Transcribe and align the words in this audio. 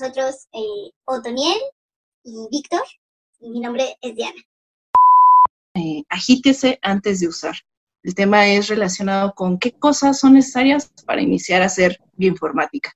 nosotros 0.00 0.46
eh, 0.52 0.92
Otoniel 1.06 1.58
y 2.22 2.46
Víctor, 2.52 2.82
y 3.40 3.50
mi 3.50 3.58
nombre 3.58 3.96
es 4.00 4.14
Diana. 4.14 4.40
Eh, 5.74 6.04
agítese 6.08 6.78
antes 6.82 7.18
de 7.18 7.26
usar. 7.26 7.56
El 8.04 8.14
tema 8.14 8.46
es 8.46 8.68
relacionado 8.68 9.34
con 9.34 9.58
qué 9.58 9.72
cosas 9.72 10.20
son 10.20 10.34
necesarias 10.34 10.92
para 11.04 11.20
iniciar 11.20 11.62
a 11.62 11.66
hacer 11.66 11.98
bioinformática. 12.12 12.92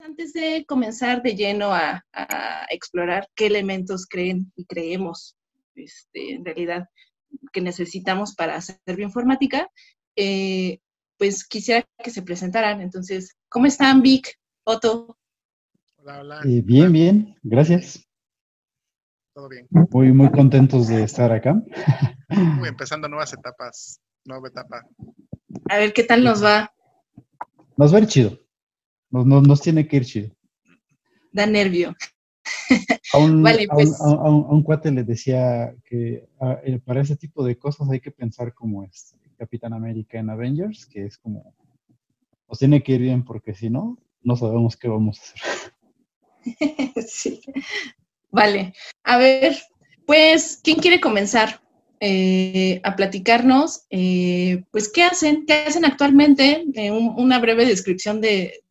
Antes 0.00 0.32
de 0.32 0.64
comenzar 0.66 1.22
de 1.22 1.36
lleno 1.36 1.72
a, 1.72 2.04
explorar 2.70 3.28
qué 3.36 3.46
elementos 3.46 4.06
creen 4.08 4.52
y 4.56 4.64
creemos 4.64 5.36
este, 5.76 6.32
en 6.32 6.44
realidad 6.44 6.88
que 7.52 7.60
necesitamos 7.60 8.34
para 8.34 8.56
hacer 8.56 8.78
bioinformática, 8.84 9.70
eh, 10.16 10.80
pues 11.18 11.46
quisiera 11.46 11.86
que 12.02 12.10
se 12.10 12.22
presentaran. 12.22 12.80
Entonces, 12.80 13.36
¿cómo 13.48 13.66
están, 13.66 14.02
Vic, 14.02 14.40
Otto? 14.64 15.16
Hola, 16.06 16.20
hola. 16.20 16.40
Eh, 16.44 16.62
bien, 16.64 16.92
bien, 16.92 17.36
gracias. 17.42 18.08
Todo 19.34 19.48
bien. 19.48 19.66
Muy, 19.90 20.12
muy 20.12 20.30
contentos 20.30 20.86
de 20.86 21.02
estar 21.02 21.32
acá. 21.32 21.60
empezando 22.64 23.08
nuevas 23.08 23.32
etapas, 23.32 24.00
nueva 24.24 24.46
etapa. 24.46 24.86
A 25.68 25.78
ver 25.78 25.92
qué 25.92 26.04
tal 26.04 26.22
nos 26.22 26.44
va. 26.44 26.72
Nos 27.76 27.92
va 27.92 27.98
a 27.98 28.00
ir 28.02 28.06
chido. 28.06 28.38
Nos, 29.10 29.26
nos, 29.26 29.60
tiene 29.60 29.88
que 29.88 29.96
ir 29.96 30.04
chido. 30.04 30.30
Da 31.32 31.44
nervio. 31.44 31.92
A 33.12 33.18
un, 33.18 33.42
pues. 33.72 34.00
a, 34.00 34.30
un, 34.30 34.62
cuate 34.62 34.92
le 34.92 35.02
decía 35.02 35.74
que 35.84 36.28
eh, 36.62 36.80
para 36.84 37.00
ese 37.00 37.16
tipo 37.16 37.44
de 37.44 37.58
cosas 37.58 37.90
hay 37.90 37.98
que 37.98 38.12
pensar 38.12 38.54
como 38.54 38.84
este 38.84 39.18
Capitán 39.36 39.72
América 39.72 40.20
en 40.20 40.30
Avengers, 40.30 40.86
que 40.86 41.04
es 41.04 41.18
como, 41.18 41.52
nos 42.48 42.60
tiene 42.60 42.84
que 42.84 42.92
ir 42.92 43.00
bien 43.00 43.24
porque 43.24 43.56
si 43.56 43.70
no, 43.70 43.98
no 44.22 44.36
sabemos 44.36 44.76
qué 44.76 44.86
vamos 44.86 45.18
a 45.18 45.22
hacer. 45.22 45.72
sí. 47.06 47.40
Vale. 48.30 48.74
A 49.02 49.18
ver, 49.18 49.56
pues, 50.06 50.60
¿quién 50.62 50.78
quiere 50.78 51.00
comenzar 51.00 51.62
eh, 52.00 52.80
a 52.84 52.94
platicarnos? 52.96 53.86
Eh, 53.90 54.64
pues, 54.70 54.90
¿qué 54.90 55.02
hacen? 55.02 55.46
¿Qué 55.46 55.54
hacen 55.54 55.84
actualmente? 55.84 56.64
Eh, 56.74 56.90
una 56.90 57.38
breve 57.38 57.64
descripción 57.64 58.20
de, 58.20 58.62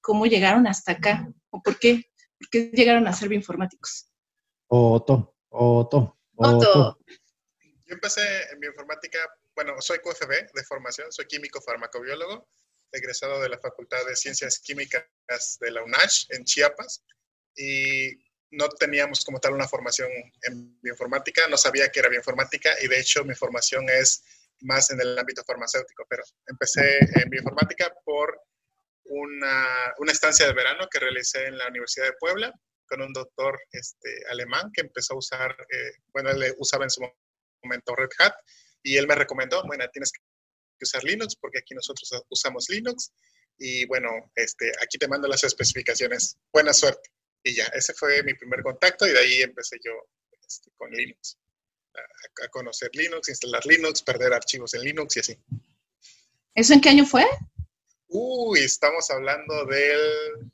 cómo 0.00 0.26
llegaron 0.26 0.66
hasta 0.66 0.92
acá 0.92 1.28
o 1.50 1.62
por 1.62 1.78
qué, 1.78 2.10
por 2.38 2.48
qué 2.48 2.70
llegaron 2.72 3.06
a 3.06 3.12
ser 3.12 3.28
bioinformáticos. 3.28 4.08
Otto, 4.68 5.34
Otto, 5.48 6.16
Otto. 6.36 6.98
Yo 7.86 7.94
empecé 7.94 8.22
en 8.52 8.60
bioinformática, 8.60 9.18
bueno, 9.54 9.74
soy 9.80 9.98
QFB 9.98 10.52
de 10.54 10.64
formación, 10.66 11.10
soy 11.10 11.26
químico 11.26 11.60
farmacobiólogo, 11.60 12.48
egresado 12.92 13.40
de 13.40 13.48
la 13.48 13.58
Facultad 13.58 13.98
de 14.06 14.16
Ciencias 14.16 14.60
Químicas 14.60 15.04
de 15.60 15.70
la 15.72 15.82
UNACH 15.82 16.26
en 16.30 16.44
Chiapas 16.44 17.04
y 17.60 18.18
no 18.52 18.68
teníamos 18.70 19.24
como 19.24 19.38
tal 19.38 19.52
una 19.52 19.68
formación 19.68 20.10
en 20.42 20.80
bioinformática, 20.80 21.46
no 21.48 21.56
sabía 21.56 21.90
que 21.90 22.00
era 22.00 22.08
bioinformática 22.08 22.70
y 22.82 22.88
de 22.88 22.98
hecho 22.98 23.24
mi 23.24 23.34
formación 23.34 23.88
es 23.88 24.24
más 24.62 24.90
en 24.90 25.00
el 25.00 25.18
ámbito 25.18 25.44
farmacéutico, 25.44 26.04
pero 26.08 26.22
empecé 26.46 26.98
en 26.98 27.28
bioinformática 27.28 27.94
por 28.04 28.40
una, 29.04 29.94
una 29.98 30.12
estancia 30.12 30.46
de 30.46 30.52
verano 30.52 30.88
que 30.90 30.98
realicé 30.98 31.46
en 31.46 31.58
la 31.58 31.68
Universidad 31.68 32.06
de 32.06 32.16
Puebla 32.18 32.52
con 32.86 33.02
un 33.02 33.12
doctor 33.12 33.58
este, 33.72 34.24
alemán 34.30 34.70
que 34.74 34.80
empezó 34.80 35.14
a 35.14 35.18
usar, 35.18 35.56
eh, 35.70 35.92
bueno, 36.12 36.30
él 36.30 36.54
usaba 36.58 36.84
en 36.84 36.90
su 36.90 37.02
momento 37.62 37.94
Red 37.94 38.10
Hat 38.18 38.34
y 38.82 38.96
él 38.96 39.06
me 39.06 39.14
recomendó, 39.14 39.62
bueno, 39.66 39.84
tienes 39.92 40.12
que 40.12 40.20
usar 40.82 41.04
Linux 41.04 41.36
porque 41.36 41.58
aquí 41.58 41.74
nosotros 41.74 42.24
usamos 42.30 42.68
Linux 42.68 43.12
y 43.58 43.86
bueno, 43.86 44.08
este, 44.34 44.72
aquí 44.82 44.98
te 44.98 45.06
mando 45.06 45.28
las 45.28 45.44
especificaciones. 45.44 46.38
Buena 46.52 46.72
suerte. 46.72 47.10
Y 47.42 47.54
ya, 47.54 47.64
ese 47.74 47.94
fue 47.94 48.22
mi 48.22 48.34
primer 48.34 48.62
contacto 48.62 49.06
y 49.06 49.12
de 49.12 49.18
ahí 49.18 49.42
empecé 49.42 49.78
yo 49.82 49.92
este, 50.46 50.70
con 50.76 50.90
Linux. 50.90 51.38
A, 51.94 52.48
conocer 52.48 52.90
Linux, 52.94 53.28
instalar 53.28 53.64
Linux, 53.66 54.02
perder 54.02 54.32
archivos 54.32 54.74
en 54.74 54.82
Linux 54.82 55.16
y 55.16 55.20
así. 55.20 55.38
¿Eso 56.54 56.74
en 56.74 56.80
qué 56.80 56.90
año 56.90 57.06
fue? 57.06 57.26
Uy, 58.08 58.60
estamos 58.60 59.10
hablando 59.10 59.64
del, 59.66 60.52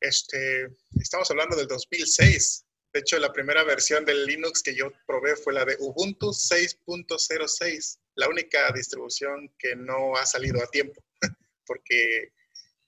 este, 0.00 0.68
estamos 1.00 1.30
hablando 1.30 1.56
del 1.56 1.66
2006. 1.66 2.64
De 2.92 3.00
hecho, 3.00 3.18
la 3.18 3.32
primera 3.32 3.62
versión 3.62 4.04
del 4.04 4.26
Linux 4.26 4.62
que 4.62 4.74
yo 4.74 4.92
probé 5.06 5.36
fue 5.36 5.52
la 5.52 5.64
de 5.64 5.76
Ubuntu 5.78 6.30
6.06, 6.30 7.98
la 8.16 8.28
única 8.28 8.72
distribución 8.72 9.52
que 9.58 9.76
no 9.76 10.16
ha 10.16 10.26
salido 10.26 10.62
a 10.62 10.66
tiempo, 10.66 11.04
porque 11.66 12.32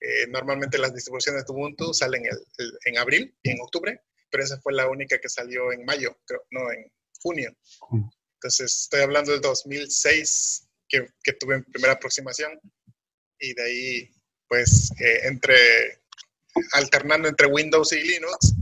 eh, 0.04 0.26
normalmente 0.26 0.78
las 0.78 0.92
distribuciones 0.92 1.46
de 1.46 1.52
Ubuntu 1.52 1.94
salen 1.94 2.24
en 2.26 2.98
abril 2.98 3.32
y 3.40 3.50
en 3.50 3.60
octubre, 3.60 4.00
pero 4.30 4.42
esa 4.42 4.60
fue 4.60 4.72
la 4.72 4.88
única 4.88 5.20
que 5.20 5.28
salió 5.28 5.72
en 5.72 5.84
mayo, 5.84 6.18
creo, 6.26 6.42
no, 6.50 6.72
en 6.72 6.90
junio. 7.20 7.56
Entonces, 8.34 8.82
estoy 8.82 9.02
hablando 9.02 9.30
del 9.30 9.40
2006 9.40 10.68
que, 10.88 11.06
que 11.22 11.34
tuve 11.34 11.58
mi 11.58 11.62
primera 11.62 11.92
aproximación 11.92 12.58
y 13.38 13.54
de 13.54 13.62
ahí, 13.62 14.10
pues, 14.48 14.90
eh, 15.00 15.20
entre, 15.28 16.02
alternando 16.72 17.28
entre 17.28 17.46
Windows 17.46 17.92
y 17.92 18.02
Linux, 18.02 18.54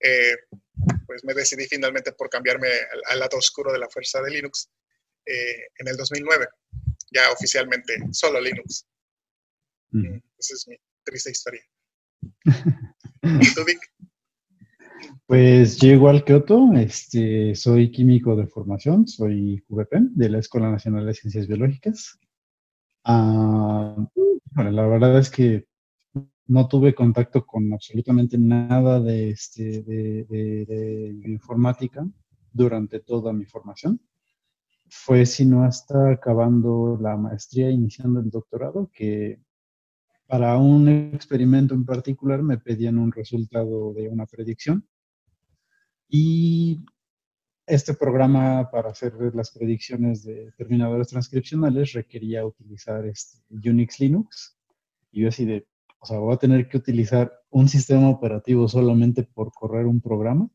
eh, 0.00 0.34
pues 1.06 1.22
me 1.22 1.34
decidí 1.34 1.66
finalmente 1.66 2.12
por 2.12 2.28
cambiarme 2.28 2.68
al, 3.10 3.20
lado 3.20 3.38
oscuro 3.38 3.72
de 3.72 3.78
la 3.78 3.88
fuerza 3.88 4.20
de 4.22 4.30
Linux 4.32 4.68
en 5.24 5.86
el 5.86 5.96
2009, 5.96 6.48
ya 7.12 7.30
oficialmente 7.30 7.96
solo 8.10 8.40
Linux. 8.40 8.84
Esa 10.40 10.54
es 10.54 10.68
mi 10.68 10.76
triste 11.04 11.30
historia. 11.30 11.60
¿Y 13.22 13.54
tú, 13.54 13.60
Vic? 13.66 13.78
Pues 15.26 15.76
yo 15.76 15.88
igual 15.92 16.24
que 16.24 16.32
Otto, 16.32 16.72
este, 16.76 17.54
soy 17.54 17.92
químico 17.92 18.34
de 18.34 18.46
formación, 18.46 19.06
soy 19.06 19.62
QVP 19.68 19.98
de 20.12 20.28
la 20.30 20.38
Escuela 20.38 20.70
Nacional 20.70 21.04
de 21.04 21.12
Ciencias 21.12 21.46
Biológicas. 21.46 22.18
Ah, 23.04 23.94
bueno, 24.52 24.70
la 24.70 24.86
verdad 24.86 25.18
es 25.18 25.30
que 25.30 25.66
no 26.46 26.68
tuve 26.68 26.94
contacto 26.94 27.44
con 27.44 27.70
absolutamente 27.74 28.38
nada 28.38 28.98
de, 28.98 29.30
este, 29.30 29.82
de, 29.82 30.24
de 30.24 31.30
informática 31.30 32.08
durante 32.50 33.00
toda 33.00 33.34
mi 33.34 33.44
formación. 33.44 34.00
Fue 34.88 35.26
sino 35.26 35.64
hasta 35.64 36.12
acabando 36.12 36.98
la 36.98 37.18
maestría, 37.18 37.70
iniciando 37.70 38.20
el 38.20 38.30
doctorado, 38.30 38.90
que 38.92 39.38
para 40.30 40.56
un 40.58 40.88
experimento 41.12 41.74
en 41.74 41.84
particular 41.84 42.40
me 42.40 42.56
pedían 42.56 42.98
un 42.98 43.10
resultado 43.10 43.92
de 43.94 44.08
una 44.08 44.26
predicción. 44.26 44.86
Y 46.08 46.84
este 47.66 47.94
programa 47.94 48.70
para 48.70 48.90
hacer 48.90 49.12
las 49.34 49.50
predicciones 49.50 50.22
de 50.22 50.52
terminadores 50.52 51.08
transcripcionales 51.08 51.94
requería 51.94 52.46
utilizar 52.46 53.04
este 53.06 53.38
Unix 53.50 53.98
Linux. 53.98 54.56
Y 55.10 55.22
yo 55.22 55.28
así 55.30 55.44
de, 55.44 55.66
o 55.98 56.06
sea, 56.06 56.18
voy 56.18 56.32
a 56.32 56.38
tener 56.38 56.68
que 56.68 56.76
utilizar 56.76 57.32
un 57.50 57.68
sistema 57.68 58.08
operativo 58.08 58.68
solamente 58.68 59.24
por 59.24 59.52
correr 59.52 59.86
un 59.86 60.00
programa. 60.00 60.48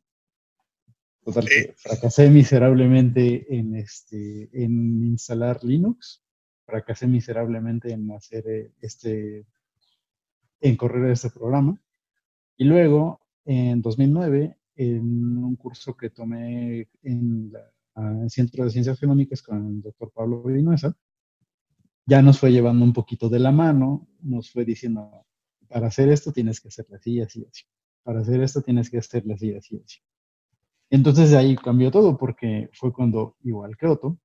Total, 1.25 1.49
fracasé 1.75 2.29
miserablemente 2.29 3.53
en, 3.53 3.75
este, 3.75 4.49
en 4.53 5.03
instalar 5.03 5.61
Linux, 5.65 6.23
fracasé 6.65 7.07
miserablemente 7.07 7.91
en 7.91 8.09
hacer 8.11 8.47
eh, 8.47 8.71
este 8.79 9.45
en 10.65 10.77
correr 10.77 11.11
este 11.11 11.29
programa. 11.29 11.79
Y 12.57 12.63
luego, 12.63 13.21
en 13.45 13.83
2009, 13.83 14.57
en 14.77 15.37
un 15.43 15.55
curso 15.57 15.95
que 15.95 16.09
tomé 16.09 16.89
en 17.03 17.53
el 17.95 18.29
Centro 18.31 18.63
de 18.63 18.71
Ciencias 18.71 18.99
Genómicas 18.99 19.43
con 19.43 19.63
el 19.67 19.81
doctor 19.81 20.11
Pablo 20.11 20.41
Vinuesa, 20.41 20.97
ya 22.07 22.23
nos 22.23 22.39
fue 22.39 22.51
llevando 22.51 22.83
un 22.83 22.93
poquito 22.93 23.29
de 23.29 23.39
la 23.39 23.51
mano, 23.51 24.07
nos 24.21 24.51
fue 24.51 24.65
diciendo, 24.65 25.25
para 25.67 25.87
hacer 25.87 26.09
esto 26.09 26.31
tienes 26.31 26.59
que 26.59 26.69
hacerle 26.69 26.95
así, 26.95 27.21
así, 27.21 27.45
así. 27.47 27.63
Para 28.01 28.21
hacer 28.21 28.41
esto 28.41 28.63
tienes 28.63 28.89
que 28.89 28.97
hacerle 28.97 29.35
así, 29.35 29.53
así, 29.53 29.79
así. 29.85 29.99
Entonces 30.89 31.29
de 31.29 31.37
ahí 31.37 31.55
cambió 31.55 31.91
todo 31.91 32.17
porque 32.17 32.71
fue 32.73 32.91
cuando, 32.91 33.35
igual 33.43 33.77
que 33.77 33.85
Otto, 33.85 34.17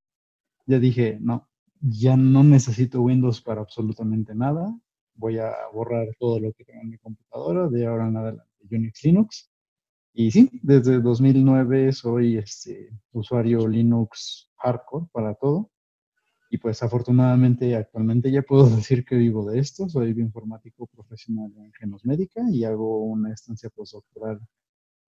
ya 0.65 0.79
dije, 0.79 1.19
no, 1.21 1.51
ya 1.81 2.17
no 2.17 2.43
necesito 2.45 3.03
Windows 3.03 3.43
para 3.43 3.61
absolutamente 3.61 4.35
nada, 4.35 4.75
voy 5.21 5.39
a 5.39 5.53
borrar 5.73 6.09
todo 6.19 6.41
lo 6.41 6.53
que 6.55 6.65
tengo 6.65 6.81
en 6.83 6.91
mi 6.91 6.99
computadora 6.99 7.69
de 7.69 7.87
ahora 7.87 8.09
en 8.09 8.17
adelante, 8.17 8.51
Unix 8.71 9.05
Linux. 9.05 9.51
Y 10.13 10.31
sí, 10.31 10.51
desde 10.63 11.01
2009 11.01 11.93
soy 11.93 12.39
este, 12.39 12.91
usuario 13.13 13.69
Linux 13.69 14.51
hardcore 14.57 15.07
para 15.13 15.35
todo. 15.35 15.71
Y 16.51 16.59
pues 16.59 16.83
afortunadamente 16.83 17.77
actualmente 17.77 18.33
ya 18.33 18.43
puedo 18.43 18.69
decir 18.77 19.05
que 19.05 19.17
vivo 19.17 19.49
de 19.49 19.61
esto. 19.61 19.89
Soy 19.89 20.13
bioinformático 20.15 20.87
profesional 20.87 21.53
en 21.59 21.73
Genos 21.75 22.05
Médica 22.05 22.43
y 22.51 22.65
hago 22.65 23.05
una 23.05 23.33
estancia 23.33 23.71
postdoctoral 23.71 24.41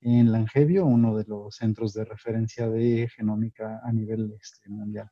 en 0.02 0.30
Langevio, 0.30 0.84
uno 0.84 1.16
de 1.16 1.24
los 1.24 1.56
centros 1.56 1.94
de 1.94 2.04
referencia 2.04 2.68
de 2.68 3.08
genómica 3.16 3.80
a 3.82 3.92
nivel 3.92 4.34
este, 4.40 4.68
mundial. 4.68 5.08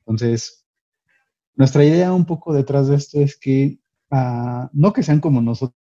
Entonces, 0.00 0.66
nuestra 1.56 1.84
idea 1.84 2.12
un 2.12 2.26
poco 2.26 2.52
detrás 2.52 2.88
de 2.88 2.96
esto 2.96 3.20
es 3.20 3.38
que 3.38 3.78
no 4.72 4.92
que 4.92 5.02
sean 5.02 5.20
como 5.20 5.40
nosotros 5.40 5.74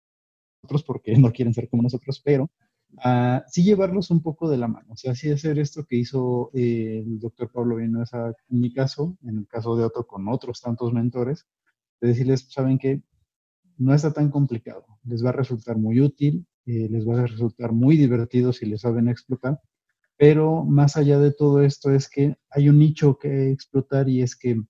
porque 0.87 1.14
no 1.19 1.32
quieren 1.32 1.55
ser 1.55 1.69
como 1.69 1.82
nosotros, 1.82 2.20
pero 2.25 2.50
uh, 3.05 3.40
sí 3.49 3.64
llevarlos 3.64 4.11
un 4.11 4.23
poco 4.23 4.49
de 4.49 4.58
la 4.58 4.69
mano. 4.69 4.93
O 4.93 4.96
sea, 4.96 5.14
sí 5.14 5.31
hacer 5.31 5.58
esto 5.58 5.84
que 5.84 5.96
hizo 5.96 6.50
el 6.55 7.19
doctor 7.20 7.50
Pablo 7.52 7.76
Vinuesa 7.76 8.34
en 8.50 8.61
mi 8.61 8.73
caso, 8.73 9.17
en 9.23 9.38
el 9.38 9.46
caso 9.46 9.76
de 9.76 9.84
Otto 9.84 10.06
con 10.06 10.29
otros 10.29 10.61
tantos 10.61 10.93
mentores, 10.93 11.46
de 12.00 12.08
decirles, 12.08 12.46
saben 12.50 12.79
que 12.79 13.02
no 13.79 13.94
está 13.94 14.12
tan 14.12 14.31
complicado, 14.31 14.87
les 15.05 15.25
va 15.25 15.31
a 15.31 15.32
resultar 15.32 15.76
muy 15.76 16.00
útil, 16.00 16.46
eh, 16.67 16.88
les 16.90 17.08
va 17.08 17.20
a 17.20 17.26
resultar 17.26 17.73
muy 17.73 17.96
divertido 17.96 18.52
si 18.52 18.67
les 18.67 18.82
saben 18.82 19.08
explotar, 19.08 19.61
pero 20.17 20.64
más 20.64 20.96
allá 20.96 21.19
de 21.19 21.32
todo 21.32 21.62
esto 21.62 21.90
es 21.93 22.08
que 22.08 22.37
hay 22.50 22.69
un 22.69 22.78
nicho 22.78 23.19
que 23.19 23.50
explotar 23.50 24.08
y 24.08 24.23
es 24.23 24.37
que 24.37 24.62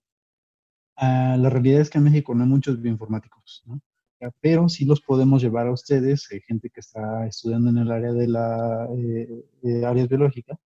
uh, 1.02 1.36
la 1.36 1.50
realidad 1.50 1.80
es 1.80 1.90
que 1.90 1.98
en 1.98 2.04
México 2.04 2.34
no 2.34 2.44
hay 2.44 2.48
muchos 2.48 2.80
bioinformáticos, 2.80 3.62
¿no? 3.66 3.80
pero 4.40 4.68
sí 4.68 4.84
los 4.84 5.00
podemos 5.00 5.42
llevar 5.42 5.66
a 5.66 5.72
ustedes, 5.72 6.30
eh, 6.30 6.40
gente 6.46 6.70
que 6.70 6.80
está 6.80 7.26
estudiando 7.26 7.70
en 7.70 7.78
el 7.78 7.90
área 7.90 8.12
de 8.12 8.28
la 8.28 8.88
eh, 8.96 9.84
áreas 9.84 10.08
biológicas, 10.08 10.58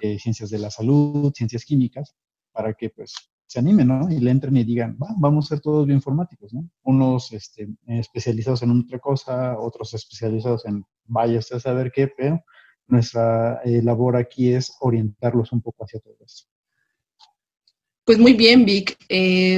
eh, 0.00 0.18
ciencias 0.18 0.50
de 0.50 0.58
la 0.58 0.70
salud, 0.70 1.32
ciencias 1.34 1.64
químicas, 1.64 2.14
para 2.52 2.74
que 2.74 2.90
pues 2.90 3.14
se 3.46 3.58
animen, 3.60 3.88
¿no? 3.88 4.10
Y 4.10 4.18
le 4.20 4.30
entren 4.30 4.56
y 4.56 4.64
digan, 4.64 4.96
vamos 4.98 5.46
a 5.46 5.48
ser 5.54 5.60
todos 5.60 5.86
bioinformáticos, 5.86 6.52
¿no? 6.52 6.68
Unos 6.82 7.32
este, 7.32 7.68
especializados 7.86 8.62
en 8.62 8.78
otra 8.78 8.98
cosa, 8.98 9.58
otros 9.58 9.94
especializados 9.94 10.66
en 10.66 10.84
vaya 11.06 11.38
usted 11.38 11.56
a 11.56 11.60
saber 11.60 11.90
qué, 11.90 12.08
pero 12.08 12.42
nuestra 12.86 13.60
labor 13.64 14.16
aquí 14.16 14.52
es 14.52 14.76
orientarlos 14.80 15.52
un 15.52 15.62
poco 15.62 15.84
hacia 15.84 16.00
todo 16.00 16.16
esto. 16.24 16.48
Pues 18.08 18.16
muy 18.16 18.32
bien, 18.32 18.64
Vic. 18.64 18.96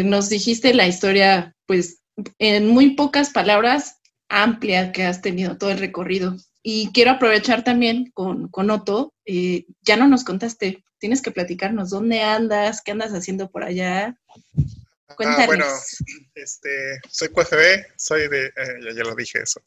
nos 0.05 0.29
dijiste 0.29 0.75
la 0.75 0.89
historia, 0.89 1.55
pues 1.67 2.01
en 2.41 2.67
muy 2.67 2.97
pocas 2.97 3.31
palabras, 3.31 4.01
amplia 4.29 4.91
que 4.91 5.05
has 5.05 5.23
tenido 5.23 5.57
todo 5.57 5.71
el 5.71 5.79
recorrido. 5.79 6.37
Y 6.61 6.91
quiero 6.93 7.13
aprovechar 7.13 7.63
también 7.63 8.11
con, 8.13 8.49
con 8.49 8.71
Otto, 8.71 9.15
eh, 9.25 9.67
ya 9.83 9.97
no 9.97 10.09
nos 10.09 10.25
contaste, 10.25 10.83
tienes 10.99 11.23
que 11.23 11.31
platicarnos 11.31 11.91
dónde 11.91 12.23
andas, 12.23 12.83
qué 12.85 12.91
andas 12.91 13.13
haciendo 13.13 13.49
por 13.53 13.63
allá. 13.63 14.17
Cuéntanos. 15.15 15.39
Ah, 15.39 15.47
bueno, 15.47 15.67
este, 16.35 16.99
soy 17.09 17.29
QFB, 17.29 17.87
soy 17.97 18.29
de, 18.29 18.47
eh, 18.47 18.95
ya, 18.97 19.05
lo 19.05 19.15
dije 19.15 19.39
eso. 19.45 19.63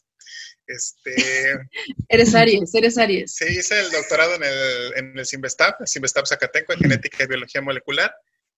Este, 0.67 1.15
eres 2.09 2.35
Aries, 2.35 2.75
eres 2.75 2.97
Aries. 2.97 3.33
Sí, 3.33 3.45
hice 3.45 3.79
el 3.79 3.91
doctorado 3.91 4.35
en 4.35 4.43
el, 4.43 4.93
en 4.97 5.17
el 5.19 5.25
CIMBESTAP, 5.25 5.79
el 5.79 6.27
Zacatenco, 6.27 6.73
en 6.73 6.79
genética 6.79 7.23
y 7.23 7.27
biología 7.27 7.61
molecular. 7.61 8.13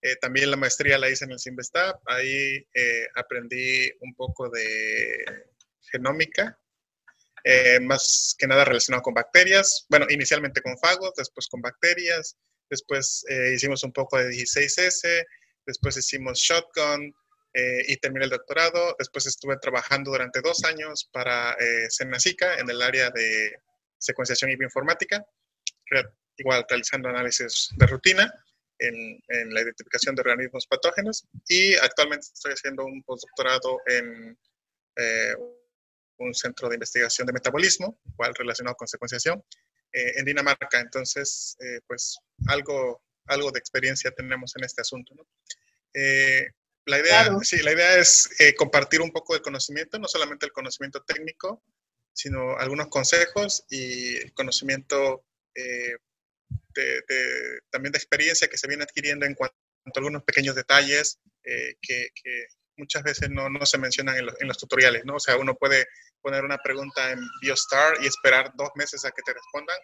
Eh, 0.05 0.17
también 0.17 0.51
la 0.51 0.57
maestría 0.57 0.99
la 0.99 1.09
hice 1.09 1.25
en 1.25 1.31
el 1.31 1.39
CIMBESTAP. 1.39 1.99
Ahí 2.05 2.63
eh, 2.75 3.07
aprendí 3.15 3.89
un 4.01 4.13
poco 4.13 4.51
de 4.51 5.25
genómica, 5.91 6.59
eh, 7.43 7.79
más 7.79 8.35
que 8.37 8.45
nada 8.45 8.65
relacionado 8.65 9.01
con 9.01 9.15
bacterias. 9.15 9.87
Bueno, 9.89 10.05
inicialmente 10.09 10.61
con 10.61 10.77
fagos, 10.77 11.13
después 11.17 11.47
con 11.47 11.59
bacterias. 11.59 12.37
Después 12.69 13.25
hicimos 13.53 13.83
un 13.83 13.93
poco 13.93 14.19
de 14.19 14.29
16S. 14.29 15.25
Después 15.65 15.97
hicimos 15.97 16.37
shotgun 16.37 17.11
y 17.87 17.97
terminé 17.97 18.25
el 18.25 18.31
doctorado. 18.31 18.95
Después 18.99 19.25
estuve 19.25 19.57
trabajando 19.57 20.11
durante 20.11 20.41
dos 20.41 20.63
años 20.65 21.07
para 21.11 21.55
Senacica 21.89 22.55
en 22.57 22.69
el 22.69 22.81
área 22.81 23.11
de 23.11 23.55
secuenciación 23.99 24.49
y 24.49 24.55
bioinformática, 24.55 25.23
igual 26.37 26.65
realizando 26.67 27.09
análisis 27.09 27.69
de 27.77 27.85
rutina 27.85 28.33
en, 28.79 29.53
la 29.53 29.61
identificación 29.61 30.15
de 30.15 30.21
organismos 30.21 30.67
patógenos 30.67 31.25
y 31.47 31.75
actualmente 31.75 32.27
estoy 32.33 32.53
haciendo 32.53 32.85
un 32.85 33.01
postdoctorado 33.03 33.79
en 33.87 34.37
eh, 34.95 35.35
un 36.17 36.33
centro 36.33 36.69
de 36.69 36.75
investigación 36.75 37.27
de 37.27 37.33
metabolismo, 37.33 37.99
igual 38.05 38.33
relacionado 38.35 38.75
con 38.75 38.87
secuenciación, 38.87 39.43
eh, 39.91 40.13
en 40.17 40.25
Dinamarca. 40.25 40.79
Entonces, 40.79 41.57
eh, 41.59 41.79
pues 41.87 42.17
algo, 42.47 43.03
algo 43.25 43.51
de 43.51 43.59
experiencia 43.59 44.11
tenemos 44.11 44.55
en 44.55 44.63
este 44.63 44.81
asunto. 44.81 45.13
¿no? 45.15 45.27
la, 46.85 46.99
idea, 46.99 47.29
sí, 47.41 47.61
la 47.61 47.73
idea 47.73 47.97
es 47.97 48.29
compartir 48.57 49.01
un 49.01 49.11
poco 49.11 49.33
de 49.33 49.41
conocimiento, 49.41 49.97
no 49.99 50.07
solamente 50.07 50.45
el 50.45 50.51
conocimiento 50.51 51.03
técnico, 51.03 51.63
sino 52.13 52.57
algunos 52.57 52.87
consejos 52.87 53.65
y 53.69 54.17
el 54.17 54.33
conocimiento 54.33 55.25
también 57.69 57.91
de 57.91 57.97
experiencia 57.97 58.47
que 58.47 58.57
se 58.57 58.67
viene 58.67 58.83
adquiriendo 58.83 59.25
en 59.25 59.33
cuanto 59.33 59.55
a 59.85 59.91
algunos 59.99 60.23
pequeños 60.23 60.55
detalles 60.55 61.19
eh, 61.43 61.75
que, 61.81 62.09
muchas 62.77 63.03
veces 63.03 63.29
no, 63.29 63.49
no 63.49 63.65
se 63.65 63.77
mencionan 63.77 64.17
en 64.17 64.25
los, 64.25 64.41
en 64.41 64.49
los, 64.49 64.57
tutoriales, 64.57 65.05
¿no? 65.05 65.15
O 65.15 65.19
sea, 65.19 65.37
uno 65.37 65.55
puede 65.55 65.87
poner 66.21 66.43
una 66.43 66.57
pregunta 66.57 67.09
en 67.09 67.21
BioStar 67.41 68.03
y 68.03 68.07
esperar 68.07 68.51
dos 68.57 68.69
meses 68.75 69.05
a 69.05 69.11
que 69.11 69.21
te 69.21 69.31
respondan, 69.31 69.77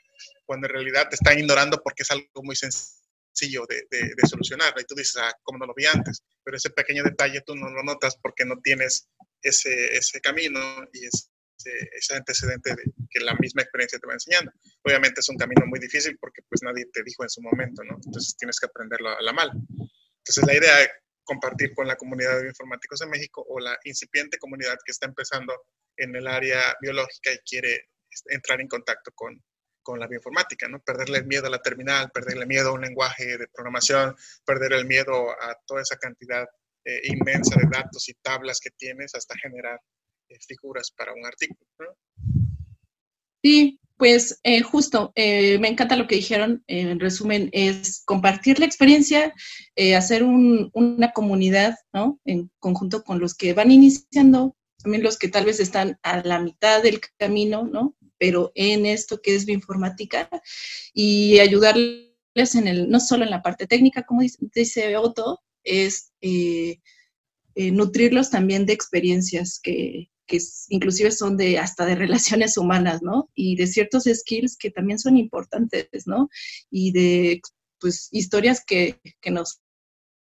cuando 0.45 0.67
en 0.67 0.73
realidad 0.73 1.07
te 1.07 1.15
están 1.15 1.39
ignorando 1.39 1.81
porque 1.81 2.03
es 2.03 2.11
algo 2.11 2.27
muy 2.43 2.57
sencillo 2.57 3.65
de, 3.69 3.87
de, 3.89 4.07
de 4.13 4.27
solucionar. 4.27 4.73
Y 4.77 4.83
tú 4.83 4.93
dices, 4.93 5.15
ah, 5.21 5.31
¿cómo 5.43 5.59
no 5.59 5.67
lo 5.67 5.73
vi 5.73 5.85
antes? 5.85 6.21
Pero 6.43 6.57
ese 6.57 6.69
pequeño 6.71 7.03
detalle 7.03 7.41
tú 7.45 7.55
no 7.55 7.69
lo 7.69 7.81
notas 7.81 8.17
porque 8.21 8.43
no 8.43 8.59
tienes 8.61 9.07
ese, 9.41 9.95
ese 9.95 10.19
camino 10.19 10.59
y 10.93 11.05
es, 11.05 11.31
ese, 11.65 12.15
antecedente 12.15 12.75
de 12.75 12.83
que 13.09 13.19
la 13.19 13.35
misma 13.35 13.61
experiencia 13.61 13.99
te 13.99 14.07
va 14.07 14.13
enseñando. 14.13 14.51
Obviamente 14.83 15.21
es 15.21 15.29
un 15.29 15.37
camino 15.37 15.65
muy 15.65 15.79
difícil 15.79 16.17
porque 16.19 16.41
pues 16.47 16.61
nadie 16.63 16.85
te 16.91 17.03
dijo 17.03 17.23
en 17.23 17.29
su 17.29 17.41
momento, 17.41 17.83
¿no? 17.83 17.95
Entonces 18.05 18.35
tienes 18.37 18.59
que 18.59 18.67
aprenderlo 18.67 19.09
a 19.09 19.21
la 19.21 19.33
mala. 19.33 19.53
Entonces 19.53 20.45
la 20.45 20.55
idea 20.55 20.81
es 20.81 20.89
compartir 21.23 21.73
con 21.73 21.87
la 21.87 21.95
comunidad 21.95 22.35
de 22.35 22.43
bioinformáticos 22.43 22.99
de 22.99 23.07
México 23.07 23.45
o 23.47 23.59
la 23.59 23.77
incipiente 23.83 24.37
comunidad 24.37 24.77
que 24.83 24.91
está 24.91 25.05
empezando 25.07 25.53
en 25.97 26.15
el 26.15 26.27
área 26.27 26.75
biológica 26.81 27.31
y 27.31 27.37
quiere 27.39 27.89
este, 28.09 28.35
entrar 28.35 28.59
en 28.59 28.67
contacto 28.67 29.11
con, 29.13 29.41
con 29.81 29.99
la 29.99 30.07
bioinformática, 30.07 30.67
¿no? 30.67 30.79
Perderle 30.81 31.23
miedo 31.23 31.47
a 31.47 31.49
la 31.49 31.61
terminal, 31.61 32.11
perderle 32.11 32.45
miedo 32.45 32.69
a 32.69 32.73
un 32.73 32.81
lenguaje 32.81 33.37
de 33.37 33.47
programación, 33.47 34.15
perder 34.45 34.73
el 34.73 34.85
miedo 34.85 35.31
a 35.31 35.55
toda 35.65 35.81
esa 35.81 35.97
cantidad 35.97 36.47
eh, 36.83 37.01
inmensa 37.03 37.55
de 37.59 37.67
datos 37.71 38.09
y 38.09 38.13
tablas 38.15 38.59
que 38.59 38.71
tienes 38.71 39.13
hasta 39.13 39.37
generar 39.37 39.79
figuras 40.39 40.91
para 40.95 41.13
un 41.13 41.25
artículo. 41.25 41.97
Sí, 43.43 43.79
pues 44.01 44.39
eh, 44.43 44.61
justo, 44.61 45.11
eh, 45.13 45.59
me 45.59 45.67
encanta 45.67 45.95
lo 45.95 46.07
que 46.07 46.15
dijeron, 46.15 46.63
en 46.65 46.99
resumen, 46.99 47.49
es 47.53 48.01
compartir 48.03 48.59
la 48.59 48.65
experiencia, 48.65 49.31
hacer 49.95 50.23
una 50.23 51.11
comunidad, 51.11 51.75
¿no? 51.93 52.19
En 52.25 52.49
conjunto 52.57 53.03
con 53.03 53.19
los 53.19 53.35
que 53.35 53.53
van 53.53 53.69
iniciando, 53.69 54.55
también 54.81 55.03
los 55.03 55.19
que 55.19 55.27
tal 55.27 55.45
vez 55.45 55.59
están 55.59 55.99
a 56.01 56.21
la 56.23 56.39
mitad 56.39 56.81
del 56.81 56.99
camino, 57.19 57.63
¿no? 57.63 57.95
Pero 58.17 58.51
en 58.55 58.87
esto 58.87 59.21
que 59.21 59.35
es 59.35 59.45
bioinformática 59.45 60.29
y 60.95 61.37
ayudarles 61.37 62.55
en 62.55 62.67
el, 62.67 62.89
no 62.89 62.99
solo 62.99 63.23
en 63.23 63.29
la 63.29 63.43
parte 63.43 63.67
técnica, 63.67 64.03
como 64.03 64.21
dice, 64.21 64.37
dice 64.53 64.97
Otto, 64.97 65.41
es 65.63 66.11
nutrirlos 67.55 68.31
también 68.31 68.65
de 68.65 68.73
experiencias 68.73 69.59
que, 69.61 70.09
que 70.31 70.39
inclusive 70.69 71.11
son 71.11 71.35
de 71.35 71.59
hasta 71.59 71.85
de 71.85 71.95
relaciones 71.95 72.57
humanas, 72.57 73.01
¿no? 73.01 73.29
Y 73.35 73.57
de 73.57 73.67
ciertos 73.67 74.05
skills 74.05 74.55
que 74.57 74.71
también 74.71 74.97
son 74.97 75.17
importantes, 75.17 76.07
¿no? 76.07 76.29
Y 76.69 76.93
de, 76.93 77.41
pues, 77.79 78.07
historias 78.11 78.63
que, 78.65 79.01
que 79.19 79.29
nos 79.29 79.61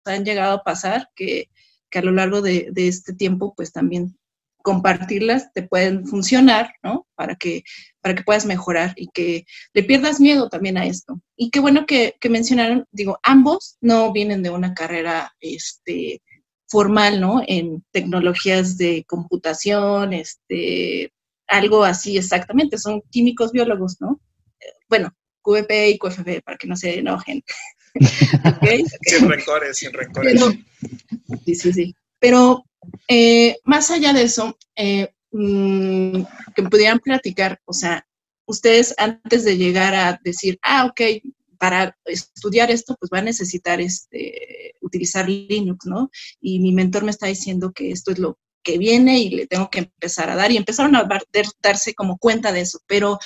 han 0.04 0.26
llegado 0.26 0.56
a 0.56 0.62
pasar, 0.62 1.08
que, 1.16 1.48
que 1.90 1.98
a 1.98 2.02
lo 2.02 2.12
largo 2.12 2.42
de, 2.42 2.68
de, 2.72 2.88
este 2.88 3.14
tiempo, 3.14 3.54
pues 3.56 3.72
también 3.72 4.18
compartirlas 4.62 5.52
te 5.54 5.62
pueden 5.62 6.06
funcionar, 6.06 6.74
¿no? 6.82 7.06
Para 7.14 7.36
que, 7.36 7.64
para 8.02 8.14
que 8.14 8.22
puedas 8.22 8.44
mejorar 8.44 8.92
y 8.96 9.08
que 9.14 9.46
le 9.72 9.82
pierdas 9.82 10.20
miedo 10.20 10.50
también 10.50 10.76
a 10.76 10.84
esto. 10.84 11.22
Y 11.36 11.50
qué 11.50 11.60
bueno 11.60 11.86
que, 11.86 12.16
que 12.20 12.28
mencionaron, 12.28 12.84
digo, 12.90 13.18
ambos 13.22 13.78
no 13.80 14.12
vienen 14.12 14.42
de 14.42 14.50
una 14.50 14.74
carrera, 14.74 15.32
este, 15.40 16.20
formal, 16.76 17.22
¿no? 17.22 17.42
En 17.46 17.82
tecnologías 17.90 18.76
de 18.76 19.02
computación, 19.08 20.12
este, 20.12 21.10
algo 21.46 21.82
así 21.84 22.18
exactamente, 22.18 22.76
son 22.76 23.00
químicos 23.10 23.50
biólogos, 23.50 23.96
¿no? 23.98 24.20
Bueno, 24.86 25.10
QVP 25.40 25.88
y 25.88 25.98
QFB, 25.98 26.42
para 26.44 26.58
que 26.58 26.66
no 26.66 26.76
se 26.76 26.98
enojen. 26.98 27.42
Sin 29.00 29.26
rencores, 29.26 29.78
sin 29.78 29.90
rencores. 29.90 30.38
sí, 31.46 31.54
sí, 31.54 31.72
sí. 31.72 31.94
Pero 32.18 32.66
eh, 33.08 33.56
más 33.64 33.90
allá 33.90 34.12
de 34.12 34.24
eso, 34.24 34.58
eh, 34.76 35.08
mm, 35.30 36.24
que 36.54 36.62
pudieran 36.64 36.98
platicar, 36.98 37.58
o 37.64 37.72
sea, 37.72 38.06
ustedes 38.44 38.94
antes 38.98 39.46
de 39.46 39.56
llegar 39.56 39.94
a 39.94 40.20
decir, 40.22 40.58
ah, 40.60 40.84
ok, 40.84 41.00
para 41.58 41.96
estudiar 42.04 42.70
esto, 42.70 42.96
pues 42.98 43.10
va 43.12 43.18
a 43.18 43.22
necesitar 43.22 43.80
este, 43.80 44.74
utilizar 44.80 45.28
Linux, 45.28 45.86
¿no? 45.86 46.10
Y 46.40 46.60
mi 46.60 46.72
mentor 46.72 47.04
me 47.04 47.10
está 47.10 47.26
diciendo 47.26 47.72
que 47.72 47.90
esto 47.90 48.10
es 48.10 48.18
lo 48.18 48.38
que 48.62 48.78
viene 48.78 49.20
y 49.20 49.30
le 49.30 49.46
tengo 49.46 49.70
que 49.70 49.80
empezar 49.80 50.30
a 50.30 50.36
dar. 50.36 50.50
Y 50.50 50.56
empezaron 50.56 50.96
a 50.96 51.08
darse 51.62 51.94
como 51.94 52.18
cuenta 52.18 52.52
de 52.52 52.62
eso. 52.62 52.80
Pero 52.86 53.18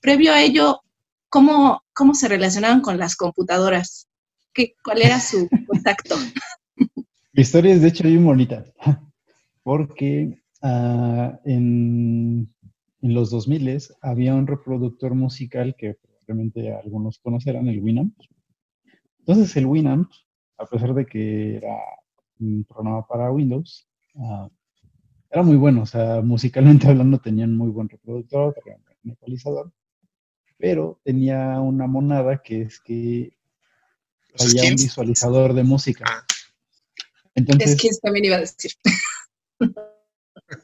previo 0.00 0.32
a 0.32 0.42
ello, 0.42 0.80
¿cómo, 1.28 1.82
cómo 1.92 2.14
se 2.14 2.28
relacionaban 2.28 2.80
con 2.80 2.98
las 2.98 3.16
computadoras? 3.16 4.08
¿Qué, 4.52 4.74
¿Cuál 4.82 5.02
era 5.02 5.20
su 5.20 5.48
contacto? 5.66 6.16
Mi 7.32 7.42
historia 7.42 7.74
es 7.74 7.82
de 7.82 7.88
hecho 7.88 8.04
bien 8.04 8.24
bonita, 8.24 8.64
porque 9.62 10.40
uh, 10.62 11.36
en 11.44 12.48
en 13.06 13.14
los 13.14 13.30
2000 13.30 13.78
había 14.00 14.34
un 14.34 14.46
reproductor 14.46 15.14
musical 15.14 15.74
que 15.78 15.96
probablemente 16.26 16.74
algunos 16.74 17.18
conocerán, 17.18 17.68
el 17.68 17.80
Winamp. 17.80 18.18
Entonces 19.20 19.56
el 19.56 19.66
Winamp, 19.66 20.10
a 20.58 20.66
pesar 20.66 20.94
de 20.94 21.06
que 21.06 21.56
era 21.56 21.76
un 22.40 22.64
programa 22.64 23.06
para 23.06 23.30
Windows, 23.30 23.88
ah, 24.16 24.48
era 25.30 25.42
muy 25.42 25.56
bueno, 25.56 25.82
o 25.82 25.86
sea, 25.86 26.20
musicalmente 26.22 26.88
hablando 26.88 27.18
tenían 27.18 27.56
muy 27.56 27.70
buen 27.70 27.88
reproductor, 27.88 28.54
un 29.04 29.12
ecualizador, 29.12 29.72
pero 30.58 31.00
tenía 31.04 31.60
una 31.60 31.86
monada 31.86 32.42
que 32.42 32.62
es 32.62 32.80
que 32.80 33.36
había 34.38 34.70
un 34.70 34.76
visualizador 34.76 35.54
de 35.54 35.62
música. 35.62 36.04
Ah. 36.06 36.24
Entonces, 37.34 37.74
skins 37.74 38.00
también 38.00 38.24
iba 38.24 38.36
a 38.36 38.40
decir. 38.40 38.72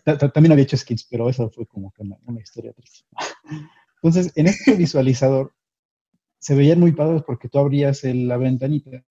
También 0.04 0.52
había 0.52 0.64
hecho 0.64 0.76
skins, 0.76 1.04
pero 1.04 1.28
eso 1.28 1.50
fue 1.50 1.66
como 1.66 1.92
que 1.92 2.02
una, 2.02 2.40
historia 2.40 2.72
triste. 2.72 3.04
Entonces, 4.02 4.32
en 4.36 4.48
este 4.48 4.74
visualizador 4.74 5.54
se 6.38 6.56
veían 6.56 6.80
muy 6.80 6.92
padres 6.92 7.22
porque 7.22 7.48
tú 7.48 7.58
abrías 7.58 8.02
la 8.02 8.36
ventanita 8.36 9.04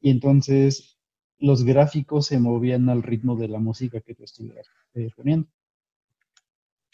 y 0.00 0.10
entonces 0.10 0.98
los 1.38 1.64
gráficos 1.64 2.26
se 2.26 2.38
movían 2.38 2.88
al 2.88 3.02
ritmo 3.02 3.36
de 3.36 3.48
la 3.48 3.58
música 3.58 4.00
que 4.00 4.14
tú 4.14 4.24
estuvieras 4.24 4.66
eh, 4.94 5.10
poniendo. 5.16 5.48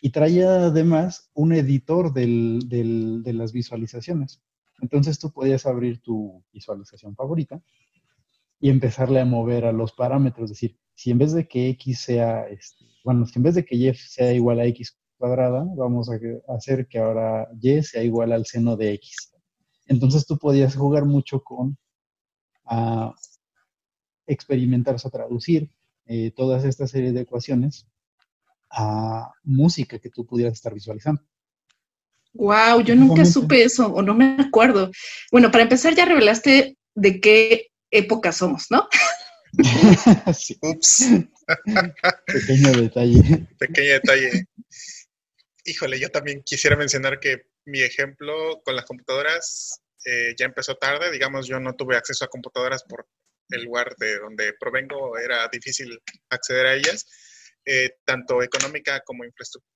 Y 0.01 0.11
traía 0.11 0.67
además 0.67 1.31
un 1.35 1.53
editor 1.53 2.13
de 2.13 3.33
las 3.33 3.53
visualizaciones. 3.53 4.43
Entonces 4.81 5.19
tú 5.19 5.33
podías 5.33 5.65
abrir 5.67 6.01
tu 6.01 6.45
visualización 6.53 7.15
favorita 7.15 7.63
y 8.59 8.71
empezarle 8.71 9.21
a 9.21 9.25
mover 9.25 9.65
a 9.65 9.73
los 9.73 9.93
parámetros, 9.93 10.45
es 10.45 10.57
decir, 10.57 10.77
si 10.95 11.11
en 11.11 11.19
vez 11.19 11.33
de 11.33 11.49
que 11.49 11.69
x 11.71 12.01
sea, 12.01 12.47
este, 12.49 12.85
bueno, 13.05 13.27
si 13.27 13.39
en 13.39 13.43
vez 13.43 13.55
de 13.55 13.65
que 13.65 13.75
y 13.75 13.93
sea 13.95 14.33
igual 14.33 14.61
a 14.61 14.67
x 14.67 14.97
cuadrada, 15.23 15.65
vamos 15.77 16.11
a 16.11 16.19
hacer 16.53 16.89
que 16.89 16.99
ahora 16.99 17.49
y 17.61 17.81
sea 17.85 18.03
igual 18.03 18.33
al 18.33 18.45
seno 18.45 18.77
de 18.77 18.95
x. 18.95 19.33
Entonces 19.87 20.27
tú 20.27 20.37
podías 20.37 20.75
jugar 20.75 21.05
mucho 21.05 21.45
con 21.45 21.79
a 22.65 23.15
experimentar, 24.27 24.97
o 24.97 25.11
traducir 25.11 25.71
eh, 26.07 26.33
todas 26.35 26.65
esta 26.65 26.89
serie 26.89 27.13
de 27.13 27.21
ecuaciones 27.21 27.87
a 28.69 29.31
música 29.45 30.01
que 30.01 30.11
tú 30.11 30.27
pudieras 30.27 30.55
estar 30.55 30.75
visualizando. 30.75 31.23
Wow, 32.33 32.81
yo 32.83 32.97
nunca 32.97 33.25
supe 33.25 33.63
eso 33.63 33.87
o 33.93 34.03
no 34.03 34.15
me 34.15 34.35
acuerdo. 34.41 34.91
Bueno, 35.31 35.53
para 35.53 35.63
empezar 35.63 35.95
ya 35.95 36.05
revelaste 36.05 36.77
de 36.97 37.21
qué 37.21 37.69
época 37.93 38.33
somos, 38.33 38.67
¿no? 38.71 38.89
Ups. 40.63 41.11
Pequeño 42.27 42.73
detalle. 42.73 43.47
Pequeño 43.57 43.93
detalle. 43.93 44.47
Híjole, 45.65 45.99
yo 45.99 46.11
también 46.11 46.43
quisiera 46.43 46.77
mencionar 46.77 47.21
que 47.21 47.47
mi 47.65 47.83
ejemplo 47.83 48.61
con 48.65 48.75
las 48.75 48.85
computadoras 48.85 49.81
eh, 50.05 50.35
ya 50.37 50.47
empezó 50.47 50.75
tarde. 50.77 51.11
Digamos, 51.11 51.47
yo 51.47 51.61
no 51.61 51.75
tuve 51.75 51.97
acceso 51.97 52.25
a 52.25 52.29
computadoras 52.29 52.83
por 52.85 53.07
el 53.51 53.65
lugar 53.65 53.95
de 53.99 54.19
donde 54.19 54.55
provengo, 54.59 55.19
era 55.19 55.47
difícil 55.49 56.01
acceder 56.31 56.67
a 56.67 56.75
ellas, 56.75 57.07
eh, 57.65 57.91
tanto 58.05 58.43
económica 58.43 59.01
como 59.01 59.25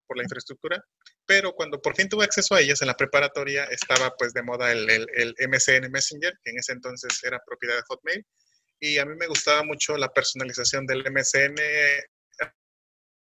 por 0.07 0.17
la 0.17 0.23
infraestructura. 0.25 0.83
Pero 1.27 1.53
cuando 1.53 1.81
por 1.81 1.95
fin 1.95 2.09
tuve 2.09 2.25
acceso 2.25 2.55
a 2.55 2.61
ellas 2.61 2.81
en 2.83 2.89
la 2.89 2.97
preparatoria, 2.97 3.65
estaba 3.65 4.15
pues 4.17 4.33
de 4.33 4.43
moda 4.43 4.73
el, 4.73 4.89
el, 4.91 5.07
el 5.15 5.35
MSN 5.49 5.91
Messenger, 5.91 6.33
que 6.43 6.51
en 6.51 6.59
ese 6.59 6.73
entonces 6.73 7.23
era 7.23 7.41
propiedad 7.47 7.77
de 7.77 7.83
Hotmail 7.89 8.27
y 8.81 8.99
a 8.99 9.07
mí 9.07 9.15
me 9.17 9.27
gustaba 9.27 9.63
mucho 9.63 9.97
la 9.97 10.13
personalización 10.13 10.87
del 10.87 11.05
MSN, 11.11 11.57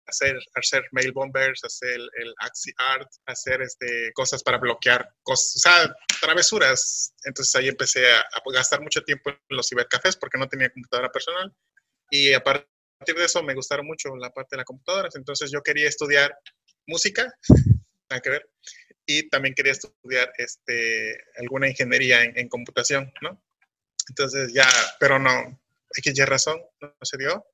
hacer, 0.07 0.37
hacer 0.55 0.83
mail 0.91 1.11
bombers, 1.11 1.63
hacer 1.63 1.89
el, 1.89 2.09
el 2.17 2.33
Axi 2.39 2.71
Art, 2.77 3.09
hacer 3.25 3.61
este, 3.61 4.11
cosas 4.13 4.43
para 4.43 4.57
bloquear 4.57 5.09
cosas, 5.23 5.55
o 5.55 5.59
sea, 5.59 5.95
travesuras. 6.21 7.13
Entonces 7.23 7.55
ahí 7.55 7.67
empecé 7.67 8.11
a, 8.11 8.21
a 8.21 8.41
gastar 8.53 8.81
mucho 8.81 9.01
tiempo 9.03 9.29
en 9.29 9.37
los 9.49 9.67
cibercafés 9.67 10.15
porque 10.15 10.37
no 10.37 10.47
tenía 10.47 10.69
computadora 10.69 11.11
personal 11.11 11.53
y 12.09 12.33
a 12.33 12.41
partir 12.41 13.15
de 13.15 13.25
eso 13.25 13.43
me 13.43 13.53
gustaron 13.53 13.85
mucho 13.85 14.15
la 14.15 14.31
parte 14.31 14.55
de 14.55 14.57
las 14.57 14.65
computadoras. 14.65 15.15
Entonces 15.15 15.51
yo 15.51 15.61
quería 15.61 15.87
estudiar 15.87 16.37
música, 16.87 17.31
nada 18.09 18.21
que 18.21 18.29
ver, 18.29 18.49
y 19.05 19.29
también 19.29 19.53
quería 19.55 19.73
estudiar 19.73 20.31
este, 20.37 21.17
alguna 21.37 21.67
ingeniería 21.67 22.23
en, 22.23 22.37
en 22.37 22.49
computación, 22.49 23.11
¿no? 23.21 23.41
Entonces 24.09 24.53
ya, 24.53 24.67
pero 24.99 25.19
no, 25.19 25.59
X 25.95 26.25
razón, 26.25 26.61
no, 26.81 26.93
se 27.01 27.17
dio. 27.17 27.45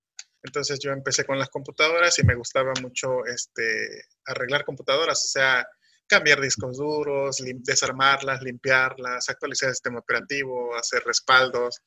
Entonces 0.44 0.80
yo 0.80 0.92
empecé 0.92 1.26
con 1.26 1.40
las 1.40 1.50
computadoras 1.50 2.20
y 2.20 2.24
me 2.24 2.36
gustaba 2.36 2.74
mucho 2.82 3.26
este, 3.26 4.04
arreglar 4.26 4.66
computadoras, 4.66 5.24
o 5.24 5.28
sea, 5.28 5.66
cambiar 6.06 6.42
discos 6.42 6.78
duros, 6.78 7.42
desarmarlas, 7.60 8.42
limpiarlas, 8.42 9.30
actualizar 9.30 9.70
el 9.70 9.76
sistema 9.76 10.00
operativo, 10.00 10.76
hacer 10.76 11.04
respaldos. 11.06 11.82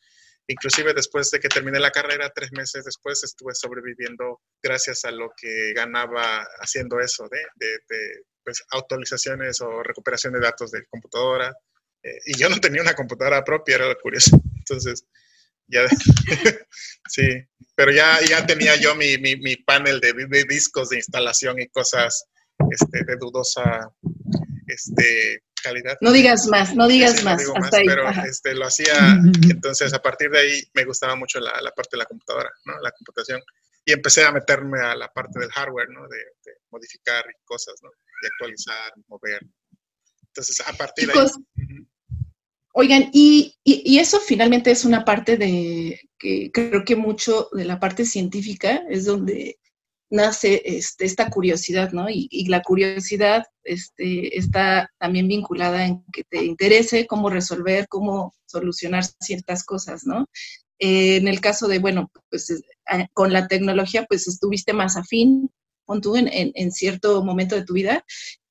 Inclusive 0.49 0.95
después 0.95 1.31
de 1.31 1.41
que 1.41 1.49
terminé 1.49 1.79
la 1.79 1.91
carrera, 1.91 2.33
tres 2.35 2.51
meses 2.53 2.85
después 2.85 3.23
estuve 3.25 3.55
sobreviviendo 3.55 4.41
gracias 4.63 5.05
a 5.05 5.11
lo 5.11 5.33
que 5.37 5.73
ganaba 5.75 6.47
haciendo 6.61 6.99
eso, 7.01 7.29
de, 7.29 7.41
de, 7.57 8.23
pues, 8.43 8.63
actualizaciones 8.71 9.61
o 9.61 9.83
recuperación 9.83 10.33
de 10.33 10.41
datos 10.41 10.71
de 10.71 10.87
computadora. 10.87 11.55
Eh, 12.03 12.19
y 12.27 12.39
yo 12.39 12.49
no 12.49 12.59
tenía 12.59 12.81
una 12.81 12.95
computadora 12.95 13.45
propia, 13.45 13.77
era 13.77 13.89
lo 13.89 13.99
curioso. 13.99 14.41
Entonces, 14.57 15.05
ya, 15.69 15.83
sí, 17.09 17.29
pero 17.75 17.93
ya, 17.93 18.19
ya 18.29 18.47
tenía 18.47 18.77
yo 18.77 18.95
mi, 18.95 19.19
mi, 19.19 19.37
mi 19.37 19.57
panel 19.57 20.01
de, 20.01 20.13
de, 20.13 20.45
discos 20.45 20.91
de 20.91 20.97
instalación 20.97 21.61
y 21.61 21.69
cosas 21.69 22.25
este, 22.71 23.05
de 23.05 23.17
dudosa 23.17 23.91
este, 24.67 25.43
calidad. 25.63 25.97
No 26.01 26.13
digas 26.13 26.47
más, 26.47 26.75
no 26.75 26.89
digas 26.89 27.23
más. 27.25 27.43
hasta 27.55 27.77
ahí. 27.79 27.87
Pero 27.87 28.09
este, 28.29 28.55
lo 28.55 28.67
hacía, 28.67 29.19
entonces 29.51 29.93
a 29.93 30.01
partir 30.01 30.31
de 30.31 30.39
ahí 30.39 30.63
me 30.75 30.85
gustaba 30.85 31.17
mucho 31.17 31.41
la, 31.41 31.61
la, 31.61 31.71
parte 31.73 31.91
de 31.93 31.99
la 31.99 32.07
computadora, 32.07 32.51
¿no? 32.65 32.81
la 32.81 32.91
computación. 32.93 33.41
Y 33.85 33.93
empecé 33.93 34.25
a 34.25 34.33
meterme 34.33 34.81
a 34.81 34.97
la 34.97 35.09
parte 35.13 35.39
del 35.39 35.51
hardware, 35.51 35.89
¿no? 35.91 36.09
de, 36.09 36.19
de 36.19 36.53
modificar 36.71 37.25
cosas, 37.45 37.75
¿no? 37.83 37.91
de 38.23 38.29
actualizar, 38.29 38.93
mover. 39.09 39.41
Entonces, 40.29 40.61
a 40.67 40.73
partir 40.73 41.09
de 41.11 41.19
ahí. 41.19 41.27
Oigan, 42.79 43.09
y, 43.11 43.57
eso 43.65 44.21
finalmente 44.21 44.71
es 44.71 44.85
una 44.85 45.03
parte 45.03 45.39
de 45.39 45.99
que 46.19 46.51
creo 46.53 46.85
que 46.85 46.95
mucho 46.95 47.49
de 47.53 47.65
la 47.65 47.81
parte 47.81 48.05
científica 48.05 48.83
es 48.91 49.07
donde 49.07 49.59
nace 50.11 50.61
este, 50.63 51.07
esta 51.07 51.31
curiosidad, 51.31 51.93
¿no? 51.93 52.11
Y, 52.11 52.47
la 52.49 52.61
curiosidad 52.61 53.45
este, 53.65 54.37
está 54.37 54.91
también 54.99 55.27
vinculada 55.27 55.87
en 55.87 56.05
que 56.13 56.25
te 56.25 56.45
interese 56.45 57.07
cómo 57.07 57.31
resolver, 57.31 57.89
cómo 57.89 58.35
solucionar 58.45 59.05
ciertas 59.21 59.65
cosas, 59.65 60.05
¿no? 60.05 60.27
Eh, 60.79 61.17
en 61.17 61.29
el 61.29 61.41
caso 61.41 61.69
de, 61.69 61.79
bueno, 61.79 62.11
pues 62.29 62.63
con 63.15 63.33
la 63.33 63.49
tecnología, 63.49 64.05
pues 64.07 64.29
estuviste 64.29 64.75
más 64.75 64.99
afín, 64.99 65.51
con 65.87 66.03
tú 66.03 66.17
en, 66.17 66.29
en, 66.31 66.73
cierto 66.73 67.25
momento 67.25 67.55
de 67.55 67.65
tu 67.65 67.73
vida 67.73 68.05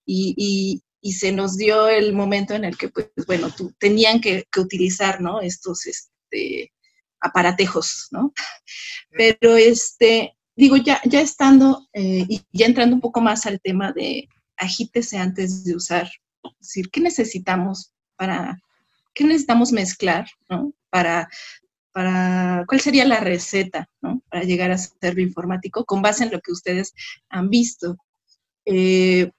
y, 0.03 0.81
y 1.05 1.11
se 1.11 1.31
nos 1.31 1.55
dio 1.55 1.87
el 1.87 2.13
momento 2.13 2.55
en 2.55 2.65
el 2.65 2.79
que, 2.79 2.89
pues, 2.89 3.11
bueno, 3.27 3.51
tú, 3.51 3.71
tenían 3.77 4.19
que, 4.19 4.43
utilizar, 4.57 5.21
¿no? 5.21 5.39
Estos 5.39 5.85
este, 5.85 6.73
aparatejos, 7.19 8.07
¿no? 8.09 8.33
Pero, 9.11 9.55
este, 9.55 10.35
digo, 10.55 10.77
ya, 10.77 10.99
ya 11.05 11.21
estando 11.21 11.87
eh, 11.93 12.25
y 12.27 12.41
ya 12.51 12.65
entrando 12.65 12.95
un 12.95 13.01
poco 13.01 13.21
más 13.21 13.45
al 13.45 13.61
tema 13.61 13.91
de 13.91 14.27
agítese 14.57 15.19
antes 15.19 15.63
de 15.63 15.75
usar, 15.75 16.09
es 16.43 16.69
decir, 16.69 16.89
¿qué 16.89 17.01
necesitamos 17.01 17.93
para, 18.15 18.57
qué 19.13 19.25
necesitamos 19.25 19.71
mezclar, 19.71 20.25
¿no? 20.49 20.73
Para, 20.89 21.29
para, 21.91 22.65
¿cuál 22.67 22.81
sería 22.81 23.05
la 23.05 23.19
receta, 23.19 23.87
¿no? 24.01 24.23
Para 24.27 24.43
llegar 24.43 24.71
a 24.71 24.79
ser 24.79 25.13
bioinformático 25.13 25.85
con 25.85 26.01
base 26.01 26.23
en 26.23 26.31
lo 26.31 26.41
que 26.41 26.51
ustedes 26.51 26.95
han 27.29 27.51
visto. 27.51 27.95
Eh, 28.65 29.29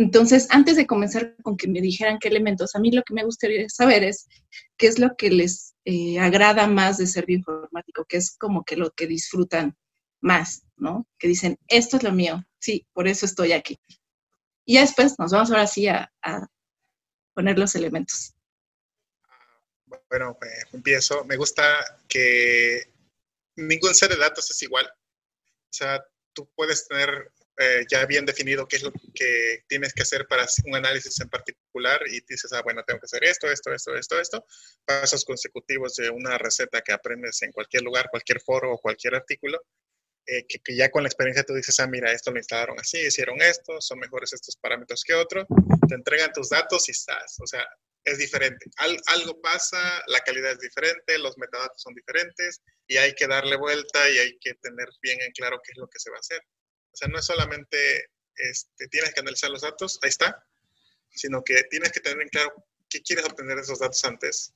entonces, 0.00 0.46
antes 0.48 0.76
de 0.76 0.86
comenzar 0.86 1.36
con 1.42 1.58
que 1.58 1.68
me 1.68 1.82
dijeran 1.82 2.18
qué 2.18 2.28
elementos, 2.28 2.74
a 2.74 2.78
mí 2.78 2.90
lo 2.90 3.02
que 3.02 3.12
me 3.12 3.22
gustaría 3.22 3.68
saber 3.68 4.02
es 4.02 4.26
qué 4.78 4.86
es 4.86 4.98
lo 4.98 5.14
que 5.14 5.28
les 5.28 5.74
eh, 5.84 6.18
agrada 6.18 6.66
más 6.66 6.96
de 6.96 7.06
ser 7.06 7.26
bioinformático, 7.26 8.06
qué 8.08 8.16
es 8.16 8.34
como 8.38 8.64
que 8.64 8.76
lo 8.76 8.92
que 8.92 9.06
disfrutan 9.06 9.76
más, 10.22 10.62
¿no? 10.78 11.06
Que 11.18 11.28
dicen, 11.28 11.58
esto 11.68 11.98
es 11.98 12.02
lo 12.02 12.12
mío, 12.12 12.42
sí, 12.58 12.86
por 12.94 13.08
eso 13.08 13.26
estoy 13.26 13.52
aquí. 13.52 13.78
Y 14.64 14.76
ya 14.76 14.80
después 14.80 15.18
nos 15.18 15.32
vamos 15.32 15.50
ahora 15.50 15.66
sí 15.66 15.86
a, 15.86 16.10
poner 17.34 17.58
los 17.58 17.74
elementos. 17.74 18.32
Bueno, 20.08 20.34
pues 20.38 20.64
empiezo. 20.72 21.26
Me 21.26 21.36
gusta 21.36 21.62
que 22.08 22.90
ningún 23.56 23.94
set 23.94 24.10
de 24.10 24.16
datos 24.16 24.50
es 24.50 24.62
igual. 24.62 24.86
O 24.86 25.72
sea, 25.72 26.02
tú 26.32 26.50
puedes 26.56 26.88
tener 26.88 27.30
eh, 27.62 27.84
ya 27.90 28.06
bien 28.06 28.24
definido 28.24 28.66
qué 28.66 28.76
es 28.76 28.82
lo 28.82 28.90
que 29.14 29.64
tienes 29.68 29.92
que 29.92 30.00
hacer 30.00 30.26
para 30.26 30.46
un 30.64 30.76
análisis 30.76 31.20
en 31.20 31.28
particular 31.28 32.00
y 32.06 32.22
dices, 32.26 32.50
ah, 32.54 32.62
bueno, 32.62 32.82
tengo 32.86 33.00
que 33.00 33.04
hacer 33.04 33.22
esto, 33.24 33.50
esto, 33.50 33.74
esto, 33.74 33.94
esto, 33.94 34.18
esto, 34.18 34.46
pasos 34.86 35.26
consecutivos 35.26 35.94
de 35.96 36.08
una 36.08 36.38
receta 36.38 36.80
que 36.80 36.92
aprendes 36.92 37.42
en 37.42 37.52
cualquier 37.52 37.82
lugar, 37.82 38.08
cualquier 38.10 38.40
foro 38.40 38.72
o 38.72 38.78
cualquier 38.78 39.14
artículo, 39.14 39.62
eh, 40.24 40.46
que, 40.48 40.58
que, 40.60 40.74
ya 40.74 40.90
con 40.90 41.02
la 41.02 41.10
experiencia 41.10 41.44
tú 41.44 41.52
dices, 41.52 41.78
ah, 41.80 41.86
mira, 41.86 42.10
esto 42.10 42.30
lo 42.30 42.38
instalaron 42.38 42.80
así, 42.80 42.98
hicieron 42.98 43.42
esto, 43.42 43.78
son 43.82 43.98
mejores 43.98 44.32
estos 44.32 44.56
parámetros 44.56 45.04
que 45.04 45.12
otros, 45.12 45.44
te 45.86 45.94
entregan 45.94 46.32
tus 46.32 46.48
datos 46.48 46.88
y 46.88 46.92
estás, 46.92 47.36
o 47.40 47.46
sea, 47.46 47.66
es 48.04 48.16
diferente. 48.16 48.70
algo 49.06 49.38
pasa, 49.42 50.02
la 50.06 50.20
calidad 50.20 50.52
es 50.52 50.60
diferente, 50.60 51.18
los 51.18 51.36
metadatos 51.36 51.82
son 51.82 51.94
diferentes 51.94 52.62
y 52.86 52.96
hay 52.96 53.14
que 53.14 53.26
darle 53.26 53.56
vuelta 53.56 54.08
y 54.08 54.16
hay 54.16 54.38
que 54.38 54.54
tener 54.54 54.88
bien 55.02 55.20
en 55.20 55.32
claro 55.32 55.60
qué 55.62 55.72
es 55.72 55.78
lo 55.78 55.88
que 55.88 55.98
se 55.98 56.10
va 56.10 56.16
a 56.16 56.20
hacer. 56.20 56.40
O 56.92 56.96
sea, 56.96 57.08
no 57.08 57.18
es 57.18 57.24
solamente 57.24 58.10
este, 58.36 58.88
tienes 58.88 59.12
que 59.12 59.20
analizar 59.20 59.50
los 59.50 59.62
datos, 59.62 59.98
ahí 60.02 60.08
está, 60.08 60.44
sino 61.10 61.42
que 61.44 61.62
tienes 61.64 61.92
que 61.92 62.00
tener 62.00 62.20
en 62.22 62.28
claro 62.28 62.66
qué 62.88 63.02
quieres 63.02 63.24
obtener 63.24 63.58
esos 63.58 63.78
datos 63.78 64.04
antes. 64.04 64.52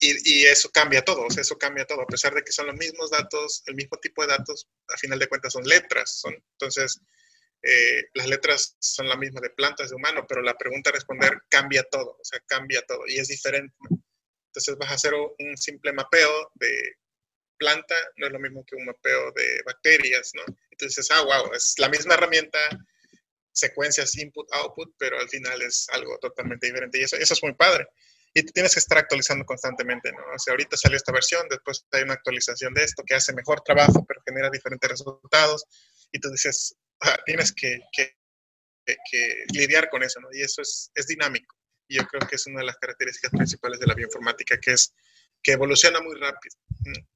Y, 0.00 0.42
y, 0.42 0.46
eso 0.46 0.70
cambia 0.70 1.02
todo, 1.02 1.22
o 1.26 1.30
sea, 1.30 1.40
eso 1.40 1.58
cambia 1.58 1.84
todo, 1.84 2.02
a 2.02 2.06
pesar 2.06 2.32
de 2.32 2.42
que 2.42 2.52
son 2.52 2.66
los 2.66 2.76
mismos 2.76 3.10
datos, 3.10 3.64
el 3.66 3.74
mismo 3.74 3.96
tipo 3.98 4.22
de 4.22 4.28
datos, 4.28 4.68
a 4.86 4.96
final 4.96 5.18
de 5.18 5.26
cuentas 5.26 5.52
son 5.52 5.64
letras, 5.64 6.20
son, 6.20 6.34
entonces 6.52 7.00
eh, 7.62 8.04
las 8.14 8.28
letras 8.28 8.76
son 8.78 9.08
la 9.08 9.16
misma 9.16 9.40
de 9.40 9.50
plantas, 9.50 9.90
de 9.90 9.96
humano, 9.96 10.24
pero 10.28 10.42
la 10.42 10.56
pregunta 10.56 10.90
a 10.90 10.92
responder 10.92 11.42
cambia 11.48 11.82
todo, 11.82 12.16
o 12.20 12.24
sea, 12.24 12.38
cambia 12.46 12.82
todo 12.82 13.00
y 13.08 13.18
es 13.18 13.28
diferente. 13.28 13.74
Entonces 14.46 14.76
vas 14.78 14.90
a 14.90 14.94
hacer 14.94 15.14
un 15.14 15.56
simple 15.56 15.92
mapeo 15.92 16.52
de 16.54 16.96
planta, 17.56 17.96
no 18.16 18.26
es 18.26 18.32
lo 18.32 18.38
mismo 18.38 18.64
que 18.64 18.76
un 18.76 18.86
mapeo 18.86 19.32
de 19.32 19.62
bacterias, 19.66 20.32
¿no? 20.34 20.44
Entonces, 20.80 21.08
ah, 21.10 21.22
wow, 21.22 21.52
es 21.54 21.74
la 21.78 21.88
misma 21.88 22.14
herramienta, 22.14 22.58
secuencias 23.52 24.16
input-output, 24.16 24.94
pero 24.96 25.18
al 25.18 25.28
final 25.28 25.60
es 25.62 25.88
algo 25.90 26.16
totalmente 26.18 26.68
diferente 26.68 27.00
y 27.00 27.02
eso, 27.02 27.16
eso 27.16 27.34
es 27.34 27.42
muy 27.42 27.54
padre. 27.54 27.88
Y 28.34 28.42
tienes 28.44 28.74
que 28.74 28.80
estar 28.80 28.98
actualizando 28.98 29.44
constantemente, 29.44 30.12
¿no? 30.12 30.18
O 30.34 30.38
sea, 30.38 30.52
ahorita 30.52 30.76
salió 30.76 30.96
esta 30.96 31.12
versión, 31.12 31.48
después 31.48 31.84
hay 31.90 32.02
una 32.02 32.14
actualización 32.14 32.72
de 32.74 32.84
esto 32.84 33.02
que 33.04 33.14
hace 33.14 33.32
mejor 33.32 33.62
trabajo, 33.62 34.04
pero 34.06 34.22
genera 34.24 34.50
diferentes 34.50 34.88
resultados. 34.88 35.64
Y 36.12 36.20
tú 36.20 36.30
dices, 36.30 36.76
tienes 37.24 37.52
que, 37.52 37.80
que, 37.90 38.16
que, 38.86 39.44
lidiar 39.52 39.90
con 39.90 40.02
eso, 40.02 40.20
¿no? 40.20 40.28
Y 40.32 40.42
eso 40.42 40.62
es, 40.62 40.92
es 40.94 41.06
dinámico. 41.06 41.56
Y 41.88 41.96
yo 41.96 42.06
creo 42.06 42.28
que 42.28 42.36
es 42.36 42.46
una 42.46 42.60
de 42.60 42.66
las 42.66 42.76
características 42.76 43.32
principales 43.32 43.80
de 43.80 43.86
la 43.86 43.94
bioinformática, 43.94 44.60
que 44.60 44.72
es 44.72 44.94
que 45.42 45.52
evoluciona 45.52 46.00
muy 46.00 46.14
rápido. 46.16 46.56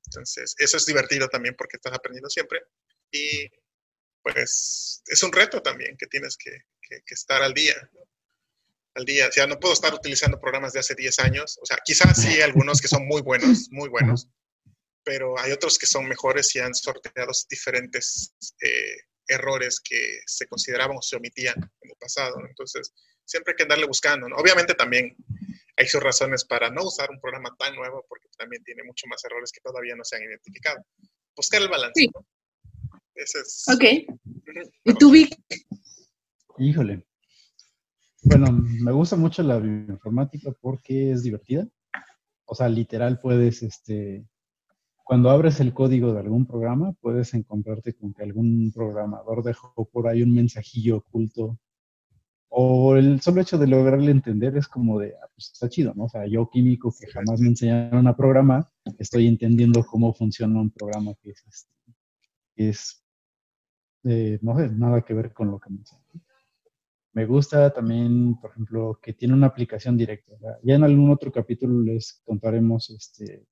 Entonces, 0.06 0.54
eso 0.58 0.76
es 0.76 0.86
divertido 0.86 1.28
también 1.28 1.54
porque 1.56 1.76
estás 1.76 1.92
aprendiendo 1.92 2.30
siempre. 2.30 2.62
Y 3.12 3.48
pues 4.22 5.02
es 5.06 5.22
un 5.22 5.32
reto 5.32 5.62
también 5.62 5.96
que 5.96 6.06
tienes 6.06 6.36
que, 6.36 6.50
que, 6.80 7.14
estar 7.14 7.42
al 7.42 7.54
día. 7.54 7.74
Al 8.94 9.04
día. 9.04 9.28
O 9.28 9.32
sea, 9.32 9.46
no 9.46 9.60
puedo 9.60 9.74
estar 9.74 9.92
utilizando 9.94 10.40
programas 10.40 10.72
de 10.72 10.80
hace 10.80 10.94
10 10.94 11.18
años. 11.20 11.58
O 11.62 11.66
sea, 11.66 11.78
quizás 11.84 12.20
sí 12.20 12.40
algunos 12.42 12.80
que 12.80 12.88
son 12.88 13.06
muy 13.06 13.22
buenos, 13.22 13.68
muy 13.70 13.88
buenos, 13.88 14.28
pero 15.04 15.38
hay 15.38 15.52
otros 15.52 15.78
que 15.78 15.86
son 15.86 16.08
mejores 16.08 16.54
y 16.56 16.60
han 16.60 16.74
sorteado 16.74 17.30
diferentes 17.48 18.34
eh, 18.60 18.96
errores 19.28 19.80
que 19.80 20.20
se 20.26 20.46
consideraban 20.46 20.96
o 20.96 21.02
se 21.02 21.16
omitían 21.16 21.56
en 21.56 21.90
el 21.90 21.96
pasado. 21.96 22.36
Entonces, 22.48 22.92
siempre 23.24 23.52
hay 23.52 23.56
que 23.56 23.62
andarle 23.64 23.86
buscando. 23.86 24.26
Obviamente 24.36 24.74
también 24.74 25.16
hay 25.76 25.86
sus 25.86 26.02
razones 26.02 26.44
para 26.44 26.70
no 26.70 26.84
usar 26.84 27.10
un 27.10 27.20
programa 27.20 27.54
tan 27.58 27.74
nuevo 27.74 28.04
porque 28.08 28.28
también 28.36 28.62
tiene 28.62 28.82
mucho 28.84 29.06
más 29.06 29.24
errores 29.24 29.50
que 29.52 29.60
todavía 29.60 29.96
no 29.96 30.04
se 30.04 30.16
han 30.16 30.22
identificado. 30.22 30.84
Buscar 31.34 31.62
el 31.62 31.68
balance. 31.68 32.00
Sí. 32.00 32.10
Ese 33.14 33.38
es. 33.38 33.64
Ok. 33.72 33.84
¿Y 34.84 34.94
tú, 34.94 35.10
Vic? 35.10 35.36
Híjole. 36.58 37.06
Bueno, 38.24 38.46
me 38.52 38.92
gusta 38.92 39.16
mucho 39.16 39.42
la 39.42 39.58
bioinformática 39.58 40.52
porque 40.60 41.12
es 41.12 41.22
divertida. 41.22 41.66
O 42.44 42.54
sea, 42.54 42.68
literal 42.68 43.18
puedes 43.20 43.62
este, 43.62 44.26
cuando 45.04 45.30
abres 45.30 45.60
el 45.60 45.74
código 45.74 46.12
de 46.12 46.20
algún 46.20 46.46
programa, 46.46 46.92
puedes 47.00 47.34
encontrarte 47.34 47.94
con 47.94 48.14
que 48.14 48.22
algún 48.22 48.72
programador 48.72 49.42
dejó 49.42 49.88
por 49.92 50.08
ahí 50.08 50.22
un 50.22 50.34
mensajillo 50.34 50.98
oculto. 50.98 51.58
O 52.48 52.96
el 52.96 53.20
solo 53.20 53.40
hecho 53.40 53.58
de 53.58 53.66
lograrle 53.66 54.10
entender 54.10 54.56
es 54.56 54.68
como 54.68 54.98
de, 54.98 55.14
ah, 55.22 55.28
pues 55.34 55.50
está 55.52 55.68
chido, 55.68 55.92
¿no? 55.94 56.04
O 56.04 56.08
sea, 56.08 56.26
yo 56.26 56.48
químico 56.50 56.94
que 56.98 57.06
jamás 57.10 57.40
me 57.40 57.48
enseñaron 57.48 58.06
a 58.06 58.16
programar, 58.16 58.68
estoy 58.98 59.26
entendiendo 59.26 59.84
cómo 59.84 60.12
funciona 60.14 60.60
un 60.60 60.70
programa 60.70 61.14
que 61.22 61.30
es, 61.30 61.42
este, 61.46 61.72
es 62.56 63.01
eh, 64.04 64.38
no 64.42 64.56
sé, 64.56 64.68
nada 64.70 65.02
que 65.02 65.14
ver 65.14 65.32
con 65.32 65.50
lo 65.50 65.58
que 65.58 65.70
me 65.70 65.78
enseñan. 65.78 66.22
Me 67.14 67.26
gusta 67.26 67.70
también, 67.72 68.38
por 68.40 68.50
ejemplo, 68.50 68.98
que 69.02 69.12
tiene 69.12 69.34
una 69.34 69.48
aplicación 69.48 69.96
directa. 69.98 70.32
ya 70.62 70.74
en 70.74 70.84
algún 70.84 71.10
otro 71.10 71.30
capítulo 71.30 71.82
les 71.82 72.22
contaremos 72.24 72.88
este, 72.90 73.46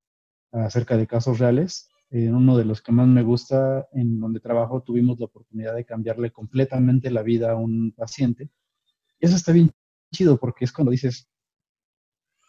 acerca 0.52 0.96
de 0.96 1.06
casos 1.06 1.38
reales. 1.38 1.90
En 2.10 2.34
uno 2.34 2.56
de 2.56 2.64
los 2.64 2.82
que 2.82 2.90
más 2.90 3.06
me 3.06 3.22
gusta, 3.22 3.86
en 3.92 4.18
donde 4.18 4.40
trabajo, 4.40 4.82
tuvimos 4.82 5.20
la 5.20 5.26
oportunidad 5.26 5.74
de 5.76 5.84
cambiarle 5.84 6.32
completamente 6.32 7.10
la 7.10 7.22
vida 7.22 7.52
a 7.52 7.56
un 7.56 7.92
paciente. 7.92 8.50
Y 9.20 9.26
eso 9.26 9.36
está 9.36 9.52
bien 9.52 9.70
chido 10.12 10.38
porque 10.38 10.64
es 10.64 10.72
cuando 10.72 10.90
dices, 10.90 11.28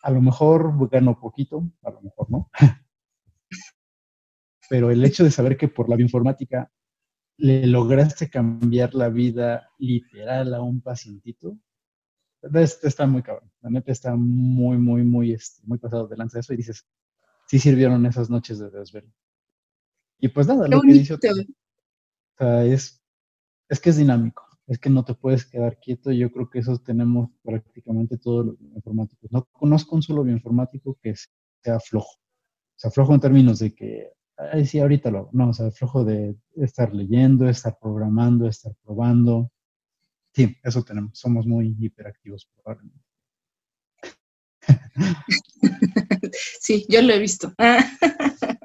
a 0.01 0.11
lo 0.11 0.21
mejor 0.21 0.89
gano 0.89 1.19
poquito, 1.19 1.69
a 1.83 1.91
lo 1.91 2.01
mejor 2.01 2.31
no. 2.31 2.49
Pero 4.69 4.89
el 4.89 5.03
hecho 5.03 5.23
de 5.23 5.31
saber 5.31 5.57
que 5.57 5.67
por 5.67 5.89
la 5.89 5.95
bioinformática 5.97 6.71
le 7.41 7.65
lograste 7.65 8.29
cambiar 8.29 8.93
la 8.93 9.09
vida 9.09 9.67
literal 9.79 10.53
a 10.53 10.61
un 10.61 10.79
pacientito, 10.79 11.57
está 12.53 13.07
muy 13.07 13.23
cabrón. 13.23 13.51
La 13.61 13.71
neta 13.71 13.91
está 13.91 14.15
muy, 14.15 14.77
muy, 14.77 15.03
muy, 15.03 15.33
este, 15.33 15.65
muy 15.65 15.79
pasado 15.79 16.07
de 16.07 16.17
lanza 16.17 16.39
eso 16.39 16.53
y 16.53 16.57
dices, 16.57 16.87
sí 17.47 17.57
sirvieron 17.57 18.05
esas 18.05 18.29
noches 18.29 18.59
de 18.59 18.69
desvelo. 18.69 19.11
Y 20.19 20.27
pues 20.27 20.45
nada, 20.45 20.67
lo 20.67 20.81
que 20.81 20.93
dice 20.93 21.15
otro, 21.15 21.31
o 21.31 22.37
sea, 22.37 22.63
es, 22.63 23.03
es 23.67 23.79
que 23.79 23.89
es 23.89 23.97
dinámico, 23.97 24.45
es 24.67 24.77
que 24.77 24.91
no 24.91 25.03
te 25.03 25.15
puedes 25.15 25.43
quedar 25.47 25.79
quieto. 25.79 26.11
Yo 26.11 26.31
creo 26.31 26.47
que 26.47 26.59
eso 26.59 26.77
tenemos 26.77 27.31
prácticamente 27.41 28.19
todos 28.19 28.45
los 28.45 28.61
informáticos. 28.61 29.31
No 29.31 29.45
conozco 29.51 29.95
un 29.95 30.03
solo 30.03 30.23
bioinformático 30.23 30.95
que 31.01 31.15
sea 31.63 31.79
flojo. 31.79 32.19
O 32.19 32.75
sea, 32.81 32.91
flojo 32.91 33.15
en 33.15 33.19
términos 33.19 33.57
de 33.57 33.73
que, 33.73 34.11
ay, 34.51 34.65
sí, 34.65 34.79
ahorita 34.79 35.11
lo 35.11 35.29
No, 35.33 35.49
o 35.49 35.53
sea, 35.53 35.71
flojo 35.71 36.03
de 36.03 36.35
estar 36.57 36.93
leyendo, 36.93 37.47
estar 37.49 37.77
programando, 37.79 38.47
estar 38.47 38.73
probando. 38.83 39.51
Sí, 40.33 40.57
eso 40.63 40.83
tenemos. 40.83 41.17
Somos 41.17 41.45
muy 41.45 41.75
hiperactivos 41.79 42.49
probablemente. 42.55 43.05
sí, 46.59 46.85
yo 46.89 47.01
lo 47.01 47.13
he 47.13 47.19
visto. 47.19 47.53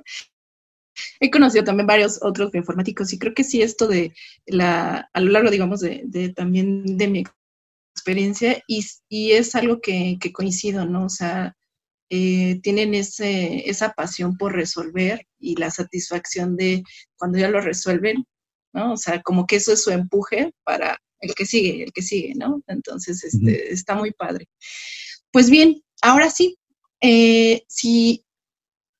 he 1.21 1.31
conocido 1.31 1.65
también 1.65 1.87
varios 1.87 2.19
otros 2.23 2.55
informáticos 2.55 3.12
y 3.12 3.19
creo 3.19 3.35
que 3.35 3.45
sí 3.45 3.62
esto 3.62 3.89
de 3.89 4.15
la, 4.47 5.09
a 5.12 5.21
lo 5.21 5.31
largo, 5.31 5.51
digamos, 5.51 5.81
de, 5.81 6.33
también 6.35 6.97
de 6.97 7.09
mi 7.09 7.25
experiencia 7.95 8.62
y, 8.67 8.85
es 9.33 9.55
algo 9.55 9.81
que, 9.81 10.19
coincido, 10.33 10.85
¿no? 10.87 11.07
O 11.07 11.09
sea, 11.09 11.56
eh, 12.11 12.61
tienen 12.62 12.95
ese, 12.95 13.69
esa 13.69 13.92
pasión 13.92 14.37
por 14.37 14.55
resolver 14.55 15.27
y 15.38 15.57
la 15.57 15.71
satisfacción 15.71 16.57
de 16.57 16.83
cuando 17.16 17.38
ya 17.38 17.49
lo 17.49 17.61
resuelven, 17.61 18.25
¿no? 18.73 18.92
O 18.92 18.97
sea, 18.97 19.23
como 19.23 19.47
que 19.47 19.57
eso 19.57 19.73
es 19.73 19.83
su 19.83 19.90
empuje 19.90 20.53
para 20.64 20.99
el 21.21 21.35
que 21.35 21.47
sigue, 21.47 21.83
el 21.83 21.92
que 21.92 22.03
sigue, 22.03 22.35
¿no? 22.37 22.62
Entonces, 22.69 23.25
este, 23.25 23.73
está 23.73 23.95
muy 23.95 24.12
padre. 24.12 24.49
Pues 25.33 25.51
bien, 25.51 25.83
ahora 26.03 26.31
sí, 26.31 26.57
eh, 27.01 27.62
si 27.69 28.25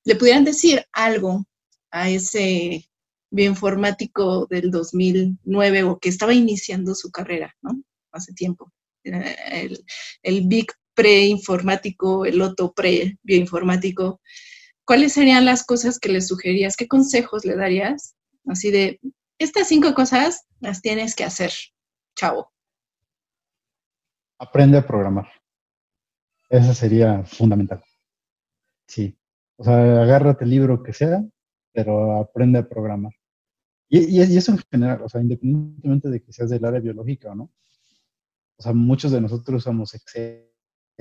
le 0.03 0.15
pudieran 0.15 0.43
decir 0.43 0.85
algo 0.91 1.45
a 1.91 2.09
ese 2.09 2.89
bioinformático 3.31 4.47
del 4.47 4.71
2009 4.71 5.83
o 5.83 5.99
que 5.99 6.09
estaba 6.09 6.33
iniciando 6.33 6.95
su 6.95 7.11
carrera, 7.11 7.55
¿no? 7.61 7.81
Hace 8.11 8.33
tiempo. 8.33 8.71
El, 9.03 9.83
el 10.23 10.47
Big 10.47 10.67
Pre-informático, 10.97 12.25
el 12.25 12.41
Otto 12.41 12.73
Pre-bioinformático. 12.73 14.19
¿Cuáles 14.83 15.13
serían 15.13 15.45
las 15.45 15.63
cosas 15.63 15.99
que 15.99 16.09
le 16.09 16.21
sugerías? 16.21 16.75
¿Qué 16.75 16.87
consejos 16.87 17.45
le 17.45 17.55
darías? 17.55 18.15
Así 18.47 18.71
de, 18.71 18.99
estas 19.37 19.67
cinco 19.67 19.93
cosas 19.93 20.47
las 20.59 20.81
tienes 20.81 21.13
que 21.13 21.23
hacer, 21.23 21.51
chavo. 22.15 22.51
Aprende 24.39 24.79
a 24.79 24.87
programar. 24.87 25.27
Eso 26.49 26.73
sería 26.73 27.23
fundamental. 27.25 27.83
Sí. 28.87 29.15
O 29.57 29.63
sea, 29.63 30.01
agárrate 30.01 30.45
el 30.45 30.49
libro 30.49 30.81
que 30.81 30.93
sea, 30.93 31.23
pero 31.73 32.17
aprende 32.17 32.57
a 32.57 32.67
programar. 32.67 33.13
Y, 33.87 34.17
y, 34.17 34.37
eso 34.37 34.51
en 34.51 34.57
general, 34.71 35.03
o 35.03 35.09
sea, 35.09 35.21
independientemente 35.21 36.09
de 36.09 36.23
que 36.23 36.33
seas 36.33 36.49
del 36.49 36.65
área 36.65 36.79
biológica 36.79 37.33
o 37.33 37.35
no. 37.35 37.51
O 38.57 38.63
sea, 38.63 38.73
muchos 38.73 39.11
de 39.11 39.21
nosotros 39.21 39.63
usamos 39.63 39.93
Excel, 39.93 40.47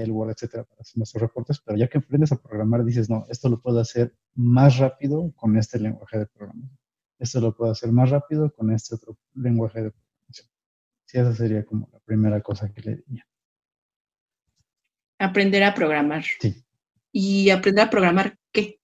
Word, 0.05 0.31
etcétera, 0.31 0.65
para 0.65 0.81
hacer 0.81 0.99
nuestros 0.99 1.23
reportes, 1.23 1.61
pero 1.65 1.79
ya 1.79 1.89
que 1.89 1.99
aprendes 1.99 2.33
a 2.33 2.41
programar, 2.41 2.85
dices, 2.85 3.09
no, 3.09 3.27
esto 3.29 3.49
lo 3.49 3.61
puedo 3.61 3.81
hacer 3.81 4.15
más 4.35 4.79
rápido 4.79 5.33
con 5.37 5.57
este 5.57 5.81
lenguaje 5.81 6.19
de 6.19 6.27
programación. 6.27 6.79
Esto 7.19 7.41
lo 7.41 7.57
puedo 7.57 7.73
hacer 7.73 7.91
más 7.93 8.11
rápido 8.11 8.53
con 8.53 8.71
este 8.73 8.95
otro 8.95 9.17
lenguaje 9.35 9.83
de 9.83 9.91
programación. 9.91 10.49
Sí, 11.07 11.19
esa 11.19 11.35
sería 11.35 11.65
como 11.65 11.89
la 11.93 12.01
primera 12.01 12.41
cosa 12.43 12.73
que 12.73 12.83
le 12.83 12.97
diría. 12.97 13.27
Aprender 15.19 15.63
a 15.65 15.75
programar. 15.75 16.25
Sí. 16.41 16.63
¿Y 17.13 17.49
aprender 17.49 17.87
a 17.87 17.91
programar 17.91 18.39
qué? 18.53 18.81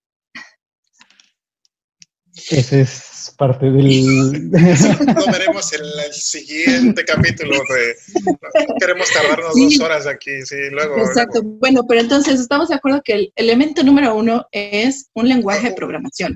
Ese 2.35 2.81
es 2.81 3.35
parte 3.37 3.67
del... 3.67 4.51
Lo 4.51 5.27
veremos 5.33 5.73
en 5.73 5.81
el 5.85 6.13
siguiente 6.13 7.05
capítulo. 7.05 7.53
De... 7.53 7.97
No 8.25 8.75
queremos 8.81 9.11
tardarnos 9.13 9.55
dos 9.55 9.81
horas 9.81 10.07
aquí, 10.07 10.43
sí, 10.43 10.57
luego. 10.71 10.97
Exacto. 10.99 11.43
Bueno, 11.43 11.87
pero 11.87 12.01
entonces 12.01 12.41
estamos 12.41 12.69
de 12.69 12.77
acuerdo 12.77 13.03
que 13.05 13.13
el 13.15 13.33
elemento 13.37 13.83
número 13.83 14.15
uno 14.15 14.47
es 14.51 15.11
un 15.15 15.29
lenguaje 15.29 15.71
de 15.71 15.75
programación. 15.75 16.35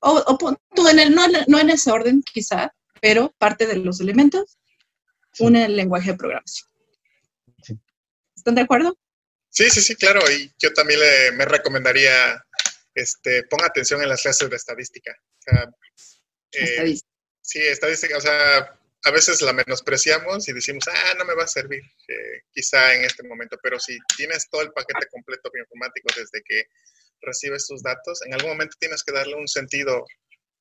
O, 0.00 0.22
o 0.76 0.88
en 0.88 0.98
el, 1.00 1.14
no, 1.14 1.24
no 1.48 1.58
en 1.58 1.70
ese 1.70 1.90
orden, 1.90 2.22
quizá, 2.32 2.72
pero 3.00 3.34
parte 3.38 3.66
de 3.66 3.76
los 3.76 4.00
elementos, 4.00 4.58
un 5.40 5.54
lenguaje 5.54 6.12
de 6.12 6.16
programación. 6.16 6.68
¿Están 8.36 8.54
de 8.54 8.62
acuerdo? 8.62 8.96
Sí, 9.50 9.68
sí, 9.70 9.80
sí, 9.80 9.96
claro. 9.96 10.20
Y 10.30 10.52
yo 10.58 10.72
también 10.72 11.00
le, 11.00 11.32
me 11.32 11.44
recomendaría, 11.44 12.44
este, 13.00 13.44
ponga 13.44 13.66
atención 13.66 14.02
en 14.02 14.08
las 14.08 14.22
clases 14.22 14.48
de 14.48 14.56
estadística. 14.56 15.16
Eh, 16.52 16.96
sí, 17.40 17.60
estadística, 17.60 18.16
o 18.16 18.20
sea, 18.20 18.78
a 19.04 19.10
veces 19.10 19.40
la 19.42 19.52
menospreciamos 19.52 20.48
y 20.48 20.52
decimos, 20.52 20.84
ah, 20.88 21.14
no 21.18 21.24
me 21.24 21.34
va 21.34 21.44
a 21.44 21.48
servir, 21.48 21.82
eh, 22.08 22.42
quizá 22.50 22.94
en 22.94 23.04
este 23.04 23.26
momento, 23.26 23.58
pero 23.62 23.78
si 23.78 23.96
tienes 24.16 24.48
todo 24.50 24.62
el 24.62 24.72
paquete 24.72 25.06
completo 25.10 25.50
bioinformático 25.52 26.08
desde 26.16 26.42
que 26.42 26.64
recibes 27.20 27.66
tus 27.66 27.82
datos, 27.82 28.20
en 28.26 28.34
algún 28.34 28.50
momento 28.50 28.76
tienes 28.78 29.02
que 29.02 29.12
darle 29.12 29.34
un 29.34 29.48
sentido 29.48 30.04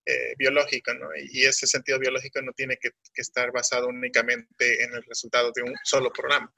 eh, 0.05 0.35
biológico, 0.37 0.93
¿no? 0.93 1.09
Y 1.17 1.45
ese 1.45 1.67
sentido 1.67 1.99
biológico 1.99 2.41
no 2.41 2.53
tiene 2.53 2.77
que, 2.77 2.91
estar 3.15 3.51
basado 3.51 3.87
únicamente 3.87 4.83
en 4.83 4.95
el 4.95 5.03
resultado 5.03 5.51
de 5.53 5.63
un 5.63 5.75
solo 5.83 6.11
programa. 6.13 6.53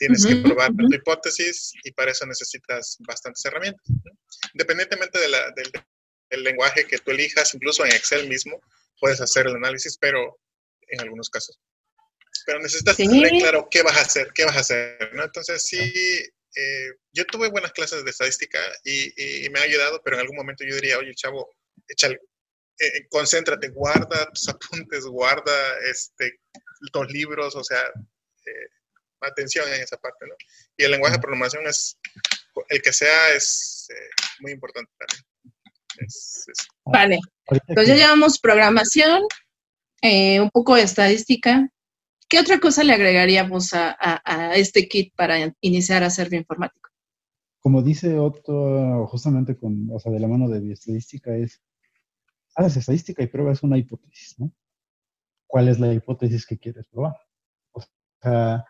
Tienes 0.00 0.24
que 0.24 0.36
probar 0.36 0.72
tu 0.74 0.94
hipótesis 0.94 1.72
y 1.84 1.92
para 1.92 2.10
eso 2.10 2.24
necesitas 2.24 2.96
bastantes 3.00 3.44
herramientas. 3.44 3.84
Independientemente 4.54 5.20
de 5.20 5.28
la, 5.28 5.50
del, 5.50 5.70
el 6.30 6.42
lenguaje 6.42 6.86
que 6.86 6.96
tú 6.96 7.10
elijas, 7.10 7.54
incluso 7.54 7.84
en 7.84 7.92
Excel 7.92 8.26
mismo, 8.26 8.58
puedes 8.98 9.20
hacer 9.20 9.46
el 9.46 9.56
análisis, 9.56 9.98
pero 9.98 10.40
en 10.88 11.00
algunos 11.00 11.28
casos. 11.28 11.60
Pero 12.46 12.60
necesitas 12.60 12.96
tener 12.96 13.28
claro 13.40 13.68
qué 13.70 13.82
vas 13.82 13.98
a 13.98 14.00
hacer, 14.00 14.32
qué 14.34 14.46
vas 14.46 14.56
a 14.56 14.60
hacer, 14.60 15.10
¿no? 15.12 15.24
Entonces, 15.24 15.66
sí, 15.66 15.78
eh, 15.78 16.90
yo 17.12 17.26
tuve 17.26 17.50
buenas 17.50 17.72
clases 17.72 18.02
de 18.02 18.10
estadística 18.10 18.58
y, 18.84 19.48
me 19.50 19.60
ha 19.60 19.64
ayudado, 19.64 20.00
pero 20.02 20.16
en 20.16 20.22
algún 20.22 20.36
momento 20.36 20.64
yo 20.64 20.76
diría, 20.76 20.96
oye, 20.96 21.14
chavo, 21.14 21.54
échale, 21.88 22.14
eh, 22.78 22.86
eh, 22.86 23.06
concéntrate, 23.10 23.68
guarda 23.68 24.30
tus 24.32 24.48
apuntes, 24.88 25.04
guarda 25.04 25.78
este, 25.90 26.40
tus 26.90 27.12
libros, 27.12 27.54
o 27.54 27.62
sea, 27.62 27.84
atención 29.28 29.66
en 29.72 29.82
esa 29.82 29.96
parte, 29.96 30.26
¿no? 30.26 30.34
Y 30.76 30.84
el 30.84 30.92
lenguaje 30.92 31.16
de 31.16 31.20
programación 31.20 31.66
es, 31.66 31.98
el 32.68 32.82
que 32.82 32.92
sea, 32.92 33.34
es 33.34 33.88
muy 34.40 34.52
importante 34.52 34.90
también. 34.98 35.24
Vale, 36.84 37.18
entonces 37.68 37.88
ya 37.88 37.94
llevamos 37.94 38.38
programación, 38.38 39.22
eh, 40.02 40.40
un 40.40 40.50
poco 40.50 40.74
de 40.74 40.82
estadística. 40.82 41.68
¿Qué 42.28 42.38
otra 42.38 42.60
cosa 42.60 42.84
le 42.84 42.92
agregaríamos 42.92 43.70
a, 43.74 43.96
este 44.54 44.88
kit 44.88 45.12
para 45.16 45.36
iniciar 45.60 46.02
a 46.02 46.06
hacer 46.06 46.30
bioinformático? 46.30 46.88
Como 47.58 47.82
dice 47.82 48.18
Otto, 48.18 49.06
justamente 49.08 49.56
con, 49.56 49.88
o 49.92 49.98
sea, 49.98 50.12
de 50.12 50.20
la 50.20 50.28
mano 50.28 50.48
de 50.48 50.60
bioestadística 50.60 51.34
es, 51.36 51.60
haces 52.54 52.78
estadística 52.78 53.22
y 53.22 53.26
pruebas 53.26 53.62
una 53.62 53.76
hipótesis, 53.76 54.38
¿no? 54.38 54.52
¿Cuál 55.46 55.68
es 55.68 55.80
la 55.80 55.92
hipótesis 55.92 56.46
que 56.46 56.56
quieres 56.56 56.86
probar? 56.86 57.16
O 57.72 57.82
sea, 58.22 58.64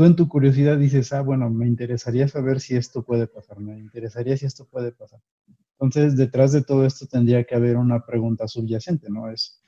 tú 0.00 0.06
en 0.06 0.16
tu 0.16 0.28
curiosidad 0.28 0.78
dices, 0.78 1.12
ah, 1.12 1.20
bueno, 1.20 1.50
me 1.50 1.66
interesaría 1.66 2.26
saber 2.26 2.60
si 2.60 2.74
esto 2.74 3.02
puede 3.02 3.26
pasar, 3.26 3.60
me 3.60 3.78
interesaría 3.78 4.34
si 4.34 4.46
esto 4.46 4.64
puede 4.64 4.92
pasar. 4.92 5.20
Entonces, 5.72 6.16
detrás 6.16 6.52
de 6.52 6.62
todo 6.62 6.86
esto 6.86 7.06
tendría 7.06 7.44
que 7.44 7.54
haber 7.54 7.76
una 7.76 8.06
pregunta 8.06 8.48
subyacente, 8.48 9.10
¿no? 9.10 9.30
Es, 9.30 9.62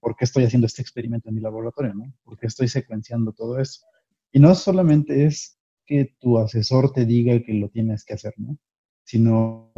¿por 0.00 0.16
qué 0.16 0.24
estoy 0.24 0.44
haciendo 0.44 0.66
este 0.66 0.80
experimento 0.80 1.28
en 1.28 1.34
mi 1.34 1.42
laboratorio, 1.42 1.92
¿no? 1.92 2.10
¿Por 2.24 2.38
qué 2.38 2.46
estoy 2.46 2.68
secuenciando 2.68 3.34
todo 3.34 3.60
esto? 3.60 3.84
Y 4.32 4.40
no 4.40 4.54
solamente 4.54 5.26
es 5.26 5.58
que 5.84 6.16
tu 6.20 6.38
asesor 6.38 6.94
te 6.94 7.04
diga 7.04 7.38
que 7.42 7.52
lo 7.52 7.68
tienes 7.68 8.02
que 8.06 8.14
hacer, 8.14 8.32
¿no? 8.38 8.56
Sino 9.04 9.74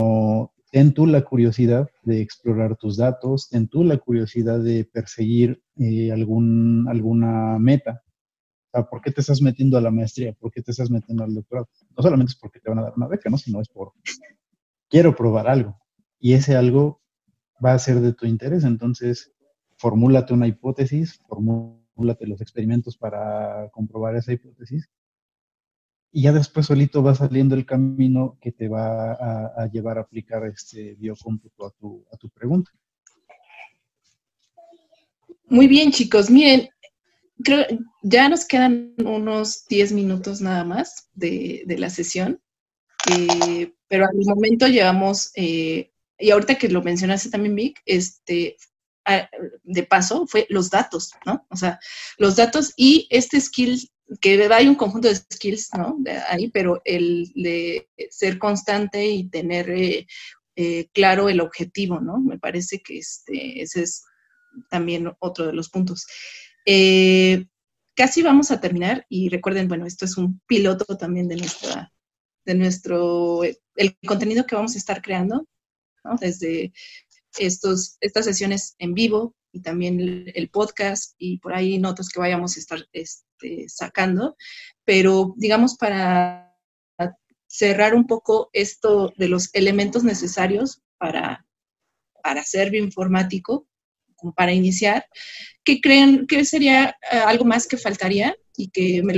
ten 0.71 0.95
tú 0.95 1.07
la 1.07 1.23
curiosidad 1.23 1.89
de 2.05 2.21
explorar 2.21 2.77
tus 2.77 2.99
datos, 2.99 3.49
ten 3.49 3.67
tú 3.67 3.83
la 3.83 3.97
curiosidad 3.97 4.61
de 4.61 4.85
perseguir 4.85 5.61
eh, 5.77 6.13
algún, 6.13 6.87
alguna 6.89 7.59
meta. 7.59 8.05
¿Por 8.87 9.01
qué 9.01 9.11
te 9.11 9.21
estás 9.21 9.41
metiendo 9.41 9.79
a 9.79 9.81
la 9.81 9.91
maestría? 9.91 10.33
¿Por 10.35 10.51
qué 10.51 10.63
te 10.63 10.71
estás 10.71 10.91
metiendo 10.91 11.25
al 11.25 11.35
doctorado? 11.35 11.69
No 11.97 12.03
solamente 12.03 12.33
es 12.33 12.39
porque 12.39 12.61
te 12.61 12.69
van 12.69 12.79
a 12.81 12.83
dar 12.83 12.93
una 12.97 13.09
beca, 13.09 13.31
¿no? 13.31 13.39
Sino 13.39 13.61
es 13.61 13.69
por 13.69 13.93
quiero 14.89 15.15
probar 15.15 15.49
algo 15.49 15.79
y 16.19 16.33
ese 16.35 16.57
algo 16.57 17.01
va 17.65 17.73
a 17.73 17.79
ser 17.79 18.01
de 18.01 18.13
tu 18.13 18.27
interés. 18.27 18.65
Entonces, 18.65 19.33
formúlate 19.77 20.35
una 20.35 20.47
hipótesis, 20.47 21.21
formúlate 21.29 22.27
los 22.27 22.41
experimentos 22.41 22.97
para 22.97 23.69
comprobar 23.71 24.17
esa 24.17 24.33
hipótesis 24.33 24.89
y 26.11 26.23
ya 26.23 26.33
después 26.33 26.67
solito 26.67 27.03
va 27.03 27.15
saliendo 27.15 27.55
el 27.55 27.67
camino 27.67 28.39
que 28.41 28.53
te 28.53 28.69
va 28.69 29.13
a, 29.13 29.67
llevar 29.71 29.99
a 29.99 30.03
aplicar 30.03 30.45
este 30.47 30.95
biocómputo 30.95 31.67
a 31.67 31.71
tu, 31.73 32.05
a 32.13 32.17
tu 32.17 32.31
pregunta. 32.31 32.71
Muy 35.51 35.67
bien, 35.67 35.93
chicos. 35.93 36.31
Miren, 36.31 36.69
creo 37.43 37.67
ya 38.03 38.29
nos 38.29 38.45
quedan 38.45 38.95
unos 39.05 39.67
10 39.69 39.93
minutos 39.93 40.41
nada 40.41 40.65
más 40.65 41.09
de, 41.15 41.65
la 41.67 41.91
sesión. 41.91 42.41
Eh, 43.11 43.73
pero 43.89 44.05
al 44.05 44.17
momento 44.17 44.67
llevamos, 44.67 45.31
eh, 45.35 45.93
y 46.19 46.31
ahorita 46.31 46.57
que 46.57 46.69
lo 46.69 46.83
mencionaste 46.83 47.31
también, 47.31 47.55
Vic, 47.55 47.81
este, 47.87 48.57
de 49.63 49.83
paso, 49.85 50.27
fue 50.27 50.47
los 50.51 50.71
datos, 50.71 51.13
¿no? 51.25 51.47
O 51.49 51.57
sea, 51.57 51.79
los 52.19 52.37
datos 52.37 52.75
y 52.77 53.07
este 53.11 53.41
skill, 53.41 53.91
que 54.21 54.49
hay 54.53 54.69
un 54.69 54.75
conjunto 54.75 55.09
de 55.09 55.17
skills, 55.17 55.71
¿no? 55.77 55.97
De 55.99 56.13
ahí, 56.29 56.49
pero 56.49 56.83
el 56.85 57.33
de 57.35 57.89
ser 58.11 58.39
constante 58.39 59.07
y 59.07 59.29
tener 59.29 59.71
eh, 59.71 60.89
claro 60.93 61.29
el 61.29 61.41
objetivo, 61.41 62.01
¿no? 62.01 62.19
Me 62.19 62.39
parece 62.39 62.81
que 62.81 62.99
este, 62.99 63.63
ese 63.63 63.83
es 63.83 64.05
también 64.71 65.11
otro 65.21 65.47
de 65.47 65.53
los 65.53 65.69
puntos. 65.69 66.07
Casi 67.95 68.23
vamos 68.23 68.51
a 68.51 68.61
terminar 68.61 69.07
y 69.09 69.29
recuerden, 69.29 69.69
bueno, 69.69 69.87
esto 69.87 70.05
es 70.05 70.17
un 70.17 70.41
piloto 70.47 70.97
también 70.97 71.29
de 71.29 71.37
nuestra 71.37 71.93
de 72.49 72.55
nuestro, 72.55 73.43
el 73.45 73.99
contenido 74.07 74.47
que 74.47 74.55
vamos 74.55 74.75
a 74.75 74.79
estar 74.79 75.03
creando, 75.03 75.47
desde 76.19 76.73
estos, 77.37 77.99
estas 78.01 78.25
sesiones 78.25 78.75
en 78.79 78.95
vivo 78.95 79.37
y 79.53 79.61
también 79.61 80.01
el, 80.35 80.49
podcast 80.49 81.15
y 81.19 81.39
por 81.41 81.53
ahí 81.53 81.79
notas 81.79 82.09
que 82.09 82.21
vayamos 82.21 82.57
a 82.57 82.61
estar 82.61 82.89
este, 82.93 83.69
sacando, 83.69 84.35
pero 84.85 85.35
digamos 85.37 85.77
para 85.77 86.57
cerrar 87.47 87.95
un 87.95 88.07
poco 88.07 88.49
esto 88.55 89.13
de 89.19 89.29
los 89.29 89.51
elementos 89.55 90.03
necesarios 90.03 90.81
para, 90.97 91.47
para 92.23 92.43
ser 92.45 92.71
bioinformático, 92.71 93.68
para 94.37 94.53
iniciar, 94.53 95.07
¿qué 95.65 95.81
creen 95.81 96.27
que 96.27 96.45
sería 96.45 96.97
eh, 97.11 97.17
algo 97.17 97.45
más 97.45 97.67
que 97.67 97.77
faltaría 97.77 98.37
y 98.57 98.71
que 98.71 99.03
me 99.03 99.15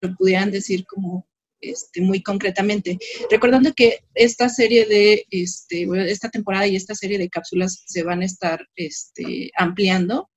lo 0.00 0.16
pudieran 0.16 0.50
decir 0.50 0.84
como 0.86 1.26
este, 1.62 2.00
muy 2.00 2.22
concretamente. 2.22 2.98
Recordando 3.30 3.72
que 3.72 4.00
esta 4.14 4.48
serie 4.48 4.84
de, 4.84 5.24
este, 5.30 5.86
esta 6.10 6.28
temporada 6.28 6.66
y 6.66 6.74
esta 6.74 6.94
serie 6.94 7.18
de 7.18 7.30
cápsulas 7.30 7.84
se 7.86 8.02
van 8.02 8.20
a 8.20 8.24
estar 8.24 8.68
este, 8.74 9.52
ampliando 9.56 10.28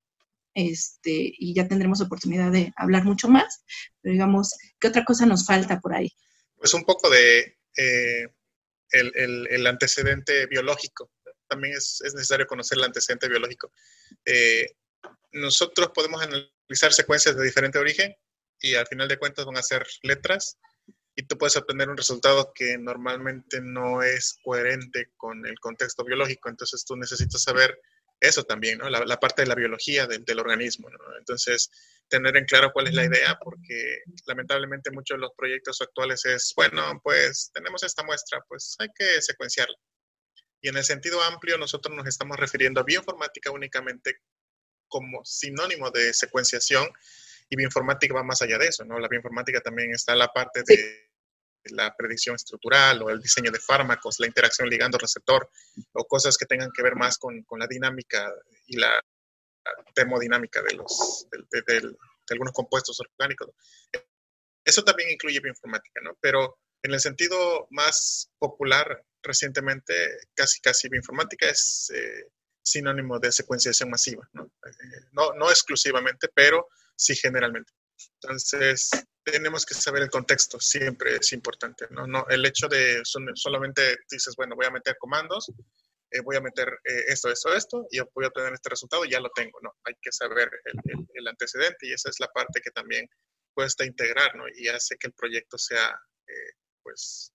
este, 0.54 1.34
y 1.38 1.56
ya 1.56 1.68
tendremos 1.68 2.00
oportunidad 2.00 2.52
de 2.52 2.72
hablar 2.78 3.06
mucho 3.06 3.28
más. 3.28 3.66
Pero 4.02 4.14
digamos, 4.14 4.54
¿qué 4.80 4.88
otra 4.88 5.04
cosa 5.04 5.26
nos 5.26 5.48
falta 5.48 5.80
por 5.80 5.96
ahí? 5.96 6.12
Pues 6.58 6.76
un 6.76 6.84
poco 6.84 7.10
de 7.10 7.58
eh, 7.76 8.28
el, 8.92 9.68
antecedente 9.68 10.46
biológico. 10.46 11.12
También 11.48 11.76
es, 11.76 12.02
necesario 12.14 12.48
conocer 12.48 12.78
el 12.78 12.84
antecedente 12.86 13.28
biológico. 13.28 13.72
Eh, 14.26 14.68
nosotros 15.32 15.90
podemos 15.94 16.22
analizar 16.22 16.94
secuencias 16.94 17.36
de 17.36 17.44
diferente 17.44 17.78
origen 17.78 18.16
y 18.60 18.76
al 18.76 18.88
final 18.88 19.08
de 19.08 19.18
cuentas 19.18 19.46
van 19.46 19.58
a 19.58 19.64
ser 19.64 19.86
letras 20.04 20.58
y 21.16 21.24
tú 21.24 21.38
puedes 21.38 21.56
obtener 21.56 21.90
un 21.90 21.98
resultado 21.98 22.52
que 22.54 22.78
normalmente 22.78 23.62
no 23.62 24.02
es 24.04 24.38
coherente 24.44 25.12
con 25.18 25.46
el 25.46 25.60
contexto 25.60 26.04
biológico. 26.04 26.50
Entonces 26.50 26.84
tú 26.86 26.96
necesitas 26.96 27.42
saber 27.42 27.80
eso 28.20 28.44
también, 28.44 28.80
¿no? 28.80 28.90
La, 28.90 29.20
parte 29.20 29.42
de 29.42 29.48
la 29.48 29.56
biología 29.56 30.08
del 30.08 30.40
organismo, 30.40 30.90
¿no? 30.90 31.18
Entonces, 31.18 31.70
tener 32.08 32.36
en 32.38 32.46
claro 32.46 32.72
cuál 32.72 32.88
es 32.88 32.94
la 32.94 33.06
idea, 33.06 33.38
porque 33.44 34.00
lamentablemente 34.26 34.92
muchos 34.92 35.18
de 35.18 35.22
los 35.22 35.32
proyectos 35.36 35.82
actuales 35.82 36.24
es, 36.26 36.54
bueno, 36.56 37.00
pues 37.04 37.52
tenemos 37.54 37.84
esta 37.84 38.04
muestra, 38.04 38.44
pues 38.48 38.76
hay 38.80 38.90
que 38.96 39.22
secuenciarla. 39.22 39.76
Y 40.66 40.70
en 40.70 40.78
el 40.78 40.84
sentido 40.84 41.22
amplio, 41.22 41.60
nosotros 41.60 41.96
nos 41.96 42.08
estamos 42.08 42.38
refiriendo 42.38 42.82
a 42.82 42.84
bioinformática 42.84 43.52
únicamente 43.52 44.22
como 44.88 45.24
sinónimo 45.24 45.92
de 45.92 46.12
secuenciación 46.12 46.90
y 47.48 47.56
bioinformática 47.56 48.16
va 48.16 48.24
más 48.24 48.42
allá 48.42 48.58
de 48.58 48.70
eso, 48.70 48.84
¿no? 48.84 48.98
La 48.98 49.08
bioinformática 49.08 49.62
también 49.62 49.94
está 49.94 50.16
la 50.16 50.28
parte 50.34 50.64
de 50.66 51.12
la 51.66 51.96
predicción 51.96 52.36
estructural 52.36 53.00
o 53.04 53.12
el 53.12 53.22
diseño 53.22 53.52
de 53.52 53.60
fármacos, 53.60 54.20
la 54.20 54.26
interacción 54.26 54.68
ligando-receptor 54.68 55.48
o 55.94 56.08
cosas 56.08 56.36
que 56.36 56.48
tengan 56.48 56.72
que 56.72 56.82
ver 56.82 56.96
más 56.96 57.20
con, 57.20 57.44
con, 57.44 57.60
la 57.60 57.68
dinámica 57.68 58.34
y 58.66 58.78
la 58.78 59.00
termodinámica 59.94 60.64
de, 60.64 60.78
los, 60.78 61.28
de, 61.30 61.96
algunos 62.32 62.54
compuestos 62.54 63.00
orgánicos. 63.02 63.52
Eso 64.64 64.84
también 64.84 65.12
incluye 65.12 65.40
bioinformática, 65.42 66.02
¿no? 66.02 66.18
Pero 66.20 66.58
en 66.82 66.92
el 66.92 67.00
sentido 67.00 67.68
más 67.70 68.32
popular, 68.40 69.06
recientemente, 69.26 69.94
casi 70.34 70.62
casi 70.62 70.88
bioinformática 70.88 71.48
es 71.50 71.92
eh, 71.94 72.30
sinónimo 72.66 73.20
de 73.20 73.32
secuenciación 73.32 73.90
masiva, 73.90 74.28
¿no? 74.34 74.46
Eh, 74.46 75.06
¿no? 75.12 75.34
no 75.34 75.50
exclusivamente, 75.50 76.30
pero 76.34 76.68
sí 76.96 77.16
generalmente. 77.16 77.72
Entonces, 78.22 78.90
tenemos 79.24 79.66
que 79.66 79.74
saber 79.74 80.04
el 80.04 80.10
contexto, 80.10 80.60
siempre 80.60 81.16
es 81.16 81.32
importante, 81.34 81.88
¿no? 81.90 82.08
no 82.08 82.26
el 82.30 82.46
hecho 82.46 82.68
de 82.68 83.02
solamente 83.04 83.98
dices, 84.10 84.36
bueno, 84.36 84.56
voy 84.56 84.66
a 84.66 84.72
meter 84.72 84.98
comandos, 84.98 85.52
eh, 86.12 86.22
voy 86.22 86.36
a 86.36 86.42
meter 86.42 86.68
eh, 86.84 87.06
esto, 87.08 87.30
esto, 87.30 87.54
esto, 87.54 87.88
y 87.92 88.00
voy 88.14 88.26
a 88.26 88.28
obtener 88.28 88.54
este 88.54 88.70
resultado, 88.70 89.06
ya 89.06 89.20
lo 89.20 89.30
tengo, 89.32 89.60
¿no? 89.62 89.76
Hay 89.84 89.94
que 90.02 90.12
saber 90.12 90.50
el, 91.14 91.28
antecedente 91.28 91.88
y 91.88 91.94
esa 91.94 92.10
es 92.10 92.20
la 92.20 92.28
parte 92.28 92.62
que 92.62 92.70
también 92.70 93.10
cuesta 93.54 93.84
integrar, 93.84 94.36
¿no? 94.36 94.46
Y 94.56 94.68
hace 94.68 94.96
que 94.98 95.08
el 95.08 95.14
proyecto 95.14 95.58
sea, 95.58 96.00
pues, 96.84 97.34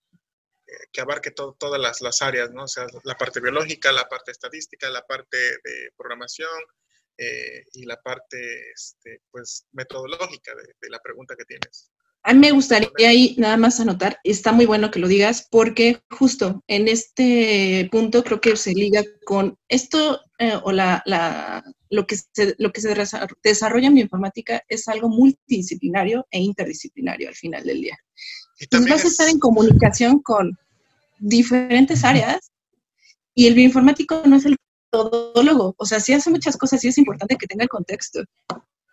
que 0.93 1.01
abarque 1.01 1.31
todas 1.31 1.81
las, 1.81 2.01
las, 2.01 2.23
áreas, 2.23 2.51
¿no? 2.53 2.65
O 2.65 2.69
sea, 2.69 2.87
la 3.05 3.17
parte 3.17 3.41
biológica, 3.41 3.93
la 3.93 4.09
parte 4.09 4.31
estadística, 4.31 4.89
la 4.91 5.07
parte 5.07 5.37
de 5.37 5.93
programación, 5.97 6.49
eh, 7.23 7.67
y 7.75 7.85
la 7.85 8.01
parte 8.01 8.39
este, 8.75 9.21
pues, 9.31 9.67
metodológica 9.73 10.53
de, 10.55 10.89
la 10.89 10.99
pregunta 11.01 11.35
que 11.37 11.45
tienes. 11.45 11.91
A 12.23 12.33
mí 12.33 12.39
me 12.39 12.53
gustaría 12.53 13.11
ahí 13.11 13.35
nada 13.37 13.59
más 13.59 13.79
anotar, 13.79 14.19
está 14.25 14.53
muy 14.53 14.65
bueno 14.65 14.91
que 14.91 15.01
lo 15.01 15.07
digas, 15.07 15.47
porque 15.51 16.01
justo 16.09 16.65
en 16.67 16.89
este 16.89 17.91
punto 17.93 18.25
creo 18.25 18.41
que 18.41 18.57
se 18.57 18.73
liga 18.73 19.03
con 19.27 19.59
esto 19.69 20.19
eh, 20.39 20.59
o 20.63 20.73
la, 20.73 21.03
la, 21.05 21.63
lo, 21.91 22.07
que 22.07 22.17
se, 22.17 22.55
lo 22.57 22.73
que 22.73 22.81
se 22.81 22.95
desarrolla 23.43 23.89
en 23.89 23.95
bioinformática 23.97 24.65
es 24.67 24.89
algo 24.89 25.11
multidisciplinario 25.11 26.27
e 26.31 26.41
interdisciplinario 26.41 27.29
al 27.29 27.35
final 27.35 27.65
del 27.65 27.83
día. 27.83 27.99
Entonces 28.61 28.91
vas 28.91 29.05
a 29.05 29.09
estar 29.09 29.29
en 29.29 29.39
comunicación 29.39 30.21
con 30.21 30.59
diferentes 31.19 32.05
áreas 32.05 32.51
y 33.35 33.47
el 33.47 33.55
bioinformático 33.55 34.23
no 34.27 34.37
es 34.37 34.45
el 34.45 34.57
todólogo, 34.91 35.75
o 35.79 35.87
sea, 35.87 36.01
sí 36.01 36.13
hace 36.13 36.31
muchas 36.31 36.57
cosas, 36.57 36.81
sí 36.81 36.89
es 36.89 36.99
importante 36.99 37.37
que 37.37 37.47
tenga 37.47 37.63
el 37.63 37.69
contexto, 37.69 38.25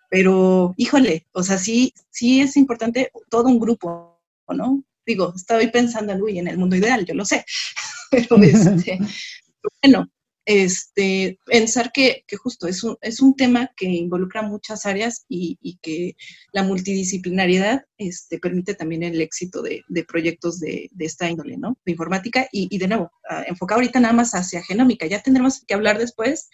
pero 0.10 0.74
híjole, 0.78 1.26
o 1.32 1.44
sea, 1.44 1.58
sí, 1.58 1.94
sí 2.12 2.42
es 2.42 2.56
importante 2.56 3.12
todo 3.30 3.48
un 3.48 3.60
grupo, 3.60 4.22
¿no? 4.50 4.84
Digo, 5.06 5.34
estoy 5.36 5.70
pensando 5.70 6.14
en, 6.14 6.38
en 6.38 6.48
el 6.48 6.58
mundo 6.58 6.76
ideal, 6.76 7.06
yo 7.06 7.14
lo 7.16 7.26
sé, 7.26 7.46
pero 8.12 8.38
este, 8.44 9.00
bueno, 9.82 10.08
este, 10.48 11.40
pensar 11.46 11.92
que, 11.92 12.24
justo 12.42 12.68
es 12.68 12.82
un, 12.82 12.98
es 13.02 13.20
un 13.20 13.36
tema 13.36 13.70
que 13.76 13.86
involucra 13.86 14.42
muchas 14.42 14.86
áreas 14.86 15.26
y, 15.28 15.78
que 15.82 16.16
la 16.54 16.64
multidisciplinariedad 16.64 17.84
este, 17.98 18.40
permite 18.40 18.74
también 18.74 19.04
el 19.04 19.20
éxito 19.20 19.62
de, 19.62 19.84
proyectos 20.08 20.62
de, 20.62 20.90
esta 21.00 21.30
índole, 21.30 21.58
¿no? 21.58 21.78
De 21.86 21.92
informática 21.92 22.48
y, 22.50 22.76
de 22.78 22.88
nuevo, 22.88 23.12
ah, 23.30 23.44
enfocado 23.46 23.80
ahorita 23.80 24.00
nada 24.00 24.14
más 24.14 24.32
hacia 24.32 24.64
genómica. 24.64 25.06
Ya 25.06 25.22
tendremos 25.22 25.66
que 25.66 25.74
hablar 25.74 25.98
después 25.98 26.50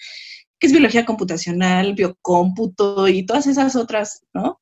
qué 0.58 0.66
es 0.66 0.74
biología 0.74 1.06
computacional, 1.06 1.94
biocómputo 1.94 3.08
y 3.08 3.28
todas 3.28 3.46
esas 3.46 3.76
otras, 3.76 4.24
¿no? 4.34 4.60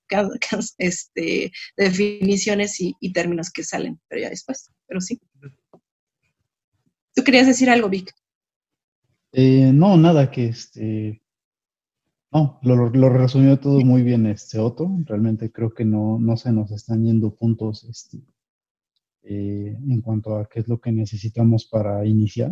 Este, 0.78 1.54
definiciones 1.78 2.76
y 2.80 3.13
términos 3.13 3.50
que 3.50 3.63
salen, 3.63 3.98
pero 4.10 4.24
ya 4.24 4.30
después, 4.30 4.70
pero 4.88 5.00
sí. 5.00 5.22
¿Tú 7.15 7.24
querías 7.24 7.48
decir 7.48 7.70
algo, 7.70 7.88
Vic? 7.88 8.13
Eh, 9.34 9.72
no, 9.74 9.98
nada, 9.98 10.30
que 10.32 10.48
este. 10.48 11.22
No, 12.32 12.60
lo, 12.63 12.89
lo, 12.89 13.10
resumió 13.10 13.60
todo 13.60 13.82
muy 13.82 14.04
bien 14.04 14.26
este 14.26 14.60
Otto. 14.60 14.89
Realmente 15.06 15.52
creo 15.52 15.74
que 15.74 15.84
no, 15.86 16.17
no 16.20 16.38
se 16.38 16.52
nos 16.52 16.72
están 16.72 17.04
yendo 17.04 17.36
puntos 17.36 17.84
este, 17.84 18.24
eh, 19.24 19.78
en 19.78 20.02
cuanto 20.02 20.38
a 20.38 20.48
qué 20.48 20.62
es 20.62 20.67
lo 20.67 20.80
que 20.80 20.91
necesitamos 20.91 21.65
para 21.67 22.06
iniciar. 22.06 22.52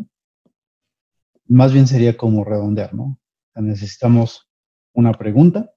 Más 1.47 1.73
bien 1.73 1.87
sería 1.87 2.17
como 2.17 2.43
redondear, 2.43 2.93
¿no? 2.93 3.19
necesitamos 3.55 4.49
una 4.93 5.13
pregunta, 5.13 5.73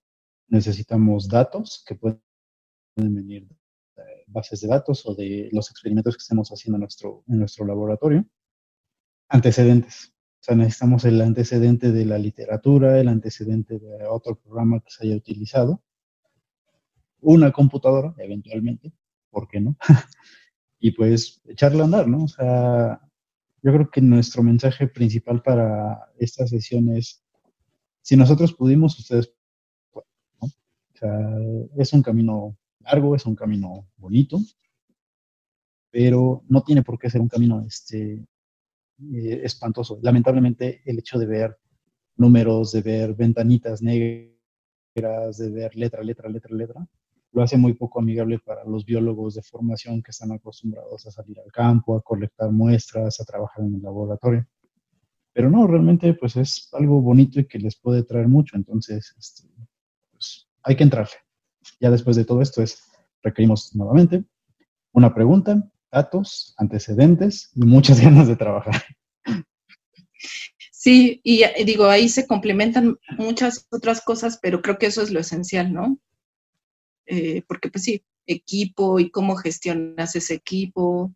necesitamos 0.49 1.29
datos 1.29 1.83
que 1.87 1.95
pueden 1.95 2.21
venir 2.97 3.49
de 3.49 3.55
bases 4.27 4.61
de 4.61 4.69
datos 4.69 5.07
o 5.07 5.15
de 5.15 5.49
los 5.53 5.71
experimentos 5.71 6.15
que 6.17 6.23
estemos 6.23 6.51
haciendo 6.51 6.77
en 6.77 6.81
nuestro, 6.81 7.25
en 7.29 7.39
nuestro 7.39 7.65
laboratorio. 7.67 8.27
Antecedentes. 9.29 10.12
O 10.43 10.45
sea, 10.45 10.57
necesitamos 10.57 11.05
el 11.05 11.21
antecedente 11.21 11.93
de 11.93 12.05
la 12.05 12.19
literatura, 12.19 12.99
el 12.99 13.07
antecedente 13.07 13.79
de 13.79 14.07
otro 14.09 14.35
programa 14.35 14.81
que 14.81 14.91
se 14.91 15.07
haya 15.07 15.15
utilizado, 15.15 15.81
una 17.21 17.53
computadora, 17.53 18.13
eventualmente, 18.19 18.93
¿por 19.31 19.47
qué 19.47 19.61
no? 19.61 19.77
y 20.81 20.91
pues 20.91 21.41
echarle 21.45 21.83
a 21.83 21.85
andar, 21.85 22.09
¿no? 22.09 22.25
O 22.25 22.29
sea, 22.29 23.01
yo 23.63 23.73
creo 23.73 23.89
que 23.89 24.01
nuestro 24.01 24.43
mensaje 24.43 24.89
principal 24.89 25.43
para 25.43 26.13
esta 26.19 26.45
sesión 26.49 26.89
es, 26.97 27.23
si 28.01 28.17
nosotros 28.17 28.53
pudimos, 28.53 28.99
ustedes 28.99 29.33
¿no? 29.95 30.49
O 30.49 30.99
sea, 30.99 31.37
es 31.77 31.93
un 31.93 32.03
camino 32.03 32.57
largo, 32.81 33.15
es 33.15 33.27
un 33.27 33.37
camino 33.37 33.87
bonito, 33.97 34.41
pero 35.93 36.43
no 36.49 36.65
tiene 36.65 36.83
por 36.83 36.99
qué 36.99 37.09
ser 37.09 37.21
un 37.21 37.29
camino 37.29 37.65
este, 37.65 38.27
eh, 39.15 39.41
espantoso. 39.45 39.99
Lamentablemente, 40.03 40.83
el 40.85 40.99
hecho 40.99 41.19
de 41.19 41.27
ver 41.27 41.59
números, 42.17 42.73
de 42.73 42.83
ver 42.83 43.15
ventanitas 43.15 43.83
negras, 43.83 45.39
de 45.39 45.51
ver 45.51 45.75
letra, 45.77 46.03
letra, 46.03 46.29
letra, 46.29 46.55
letra, 46.55 46.87
lo 47.33 47.43
hace 47.43 47.57
muy 47.57 47.73
poco 47.73 48.01
amigable 48.01 48.39
para 48.39 48.65
los 48.65 48.85
biólogos 48.85 49.35
de 49.35 49.43
formación 49.43 50.03
que 50.03 50.11
están 50.11 50.33
acostumbrados 50.33 51.07
a 51.07 51.11
salir 51.11 51.39
al 51.41 51.51
campo, 51.51 51.97
a 51.97 52.03
colectar 52.03 52.51
muestras, 52.53 53.21
a 53.21 53.25
trabajar 53.25 53.65
en 53.65 53.75
el 53.77 53.83
laboratorio. 53.83 54.47
Pero 55.33 55.51
no, 55.51 55.67
realmente 55.67 56.13
pues 56.15 56.37
es 56.37 56.69
algo 56.73 57.01
bonito 57.01 57.41
y 57.41 57.47
que 57.47 57.59
les 57.59 57.77
puede 57.77 58.03
traer 58.03 58.29
mucho, 58.29 58.57
entonces 58.57 59.15
este, 59.19 59.49
pues, 60.11 60.47
hay 60.63 60.77
que 60.77 60.85
entrarle. 60.85 61.17
Ya 61.81 61.91
después 61.91 62.17
de 62.17 62.25
todo 62.27 62.43
esto 62.43 62.63
es, 62.63 62.83
requerimos 63.23 63.75
nuevamente 63.75 64.25
una 64.93 65.15
pregunta, 65.15 65.72
datos, 65.93 66.55
antecedentes 66.57 67.51
y 67.55 67.65
muchas 67.65 68.01
ganas 68.03 68.27
de 68.27 68.37
trabajar. 68.37 68.83
Sí, 70.73 71.21
y 71.23 71.45
digo, 71.65 71.87
ahí 71.87 72.09
se 72.09 72.27
complementan 72.27 72.99
muchas 73.17 73.69
otras 73.71 74.01
cosas, 74.01 74.41
pero 74.43 74.63
creo 74.63 74.79
que 74.79 74.87
eso 74.87 75.01
es 75.01 75.13
lo 75.13 75.21
esencial, 75.21 75.73
¿no? 75.73 76.01
Eh, 77.07 77.43
porque 77.47 77.69
pues 77.69 77.85
sí, 77.85 78.05
equipo 78.27 78.99
y 78.99 79.11
cómo 79.11 79.37
gestionas 79.37 80.17
ese 80.17 80.35
equipo 80.35 81.15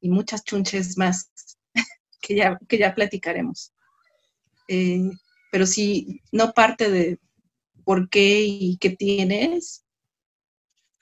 y 0.00 0.10
muchas 0.10 0.44
chunches 0.44 0.96
más 0.96 1.30
que 2.20 2.36
ya, 2.36 2.60
que 2.68 2.78
ya 2.78 2.94
platicaremos. 2.94 3.72
Eh, 4.68 5.10
pero 5.50 5.66
si 5.66 6.20
no 6.30 6.52
parte 6.52 6.90
de 6.90 7.18
por 7.84 8.08
qué 8.08 8.44
y 8.44 8.76
qué 8.76 8.90
tienes, 8.90 9.84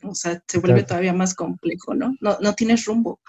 o 0.02 0.14
sea, 0.14 0.42
se 0.46 0.58
vuelve 0.58 0.82
todavía 0.82 1.12
más 1.12 1.34
complejo, 1.34 1.94
¿no? 1.94 2.14
No, 2.20 2.38
no 2.40 2.54
tienes 2.54 2.84
rumbo. 2.84 3.20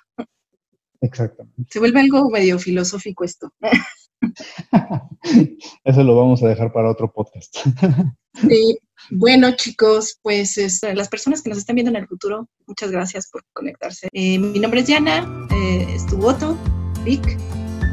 Exactamente. 1.01 1.65
Se 1.69 1.79
vuelve 1.79 2.01
algo 2.01 2.29
medio 2.29 2.59
filosófico 2.59 3.23
esto. 3.23 3.53
Eso 5.83 6.03
lo 6.03 6.15
vamos 6.15 6.43
a 6.43 6.47
dejar 6.47 6.71
para 6.71 6.91
otro 6.91 7.11
podcast. 7.11 7.57
Sí. 8.47 8.77
Bueno, 9.09 9.51
chicos, 9.55 10.19
pues 10.21 10.57
este, 10.57 10.93
las 10.93 11.09
personas 11.09 11.41
que 11.41 11.49
nos 11.49 11.57
están 11.57 11.75
viendo 11.75 11.89
en 11.89 11.97
el 11.97 12.07
futuro, 12.07 12.47
muchas 12.67 12.91
gracias 12.91 13.27
por 13.29 13.43
conectarse. 13.53 14.07
Eh, 14.13 14.37
mi 14.37 14.59
nombre 14.59 14.81
es 14.81 14.87
Diana, 14.87 15.27
eh, 15.51 15.87
es 15.95 16.05
tu 16.05 16.15
voto, 16.15 16.55
Vic, 17.03 17.37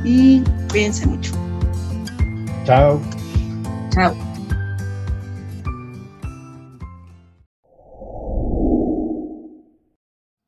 y 0.04 0.42
cuídense 0.70 1.06
mucho. 1.06 1.32
Chao. 2.64 3.00
Chao. 3.90 4.35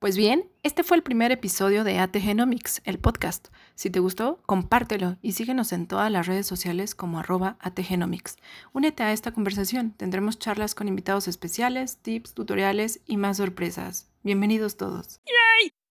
Pues 0.01 0.17
bien, 0.17 0.49
este 0.63 0.85
fue 0.85 0.97
el 0.97 1.03
primer 1.03 1.33
episodio 1.33 1.83
de 1.83 1.99
AT 1.99 2.15
Genomics, 2.19 2.83
el 2.85 3.01
podcast. 3.01 3.49
Si 3.75 3.91
te 3.91 3.99
gustó, 3.99 4.41
compártelo 4.47 5.17
y 5.23 5.33
síguenos 5.33 5.73
en 5.73 5.89
todas 5.89 6.09
las 6.13 6.29
redes 6.29 6.47
sociales 6.47 6.95
como 6.95 7.19
arroba 7.19 7.57
ATGenomics. 7.59 8.37
Únete 8.73 9.03
a 9.03 9.13
esta 9.13 9.33
conversación, 9.33 9.91
tendremos 9.91 10.39
charlas 10.39 10.77
con 10.77 10.87
invitados 10.87 11.27
especiales, 11.27 11.99
tips, 11.99 12.35
tutoriales 12.35 13.01
y 13.07 13.17
más 13.17 13.39
sorpresas. 13.39 14.09
Bienvenidos 14.23 14.77
todos. 14.77 15.21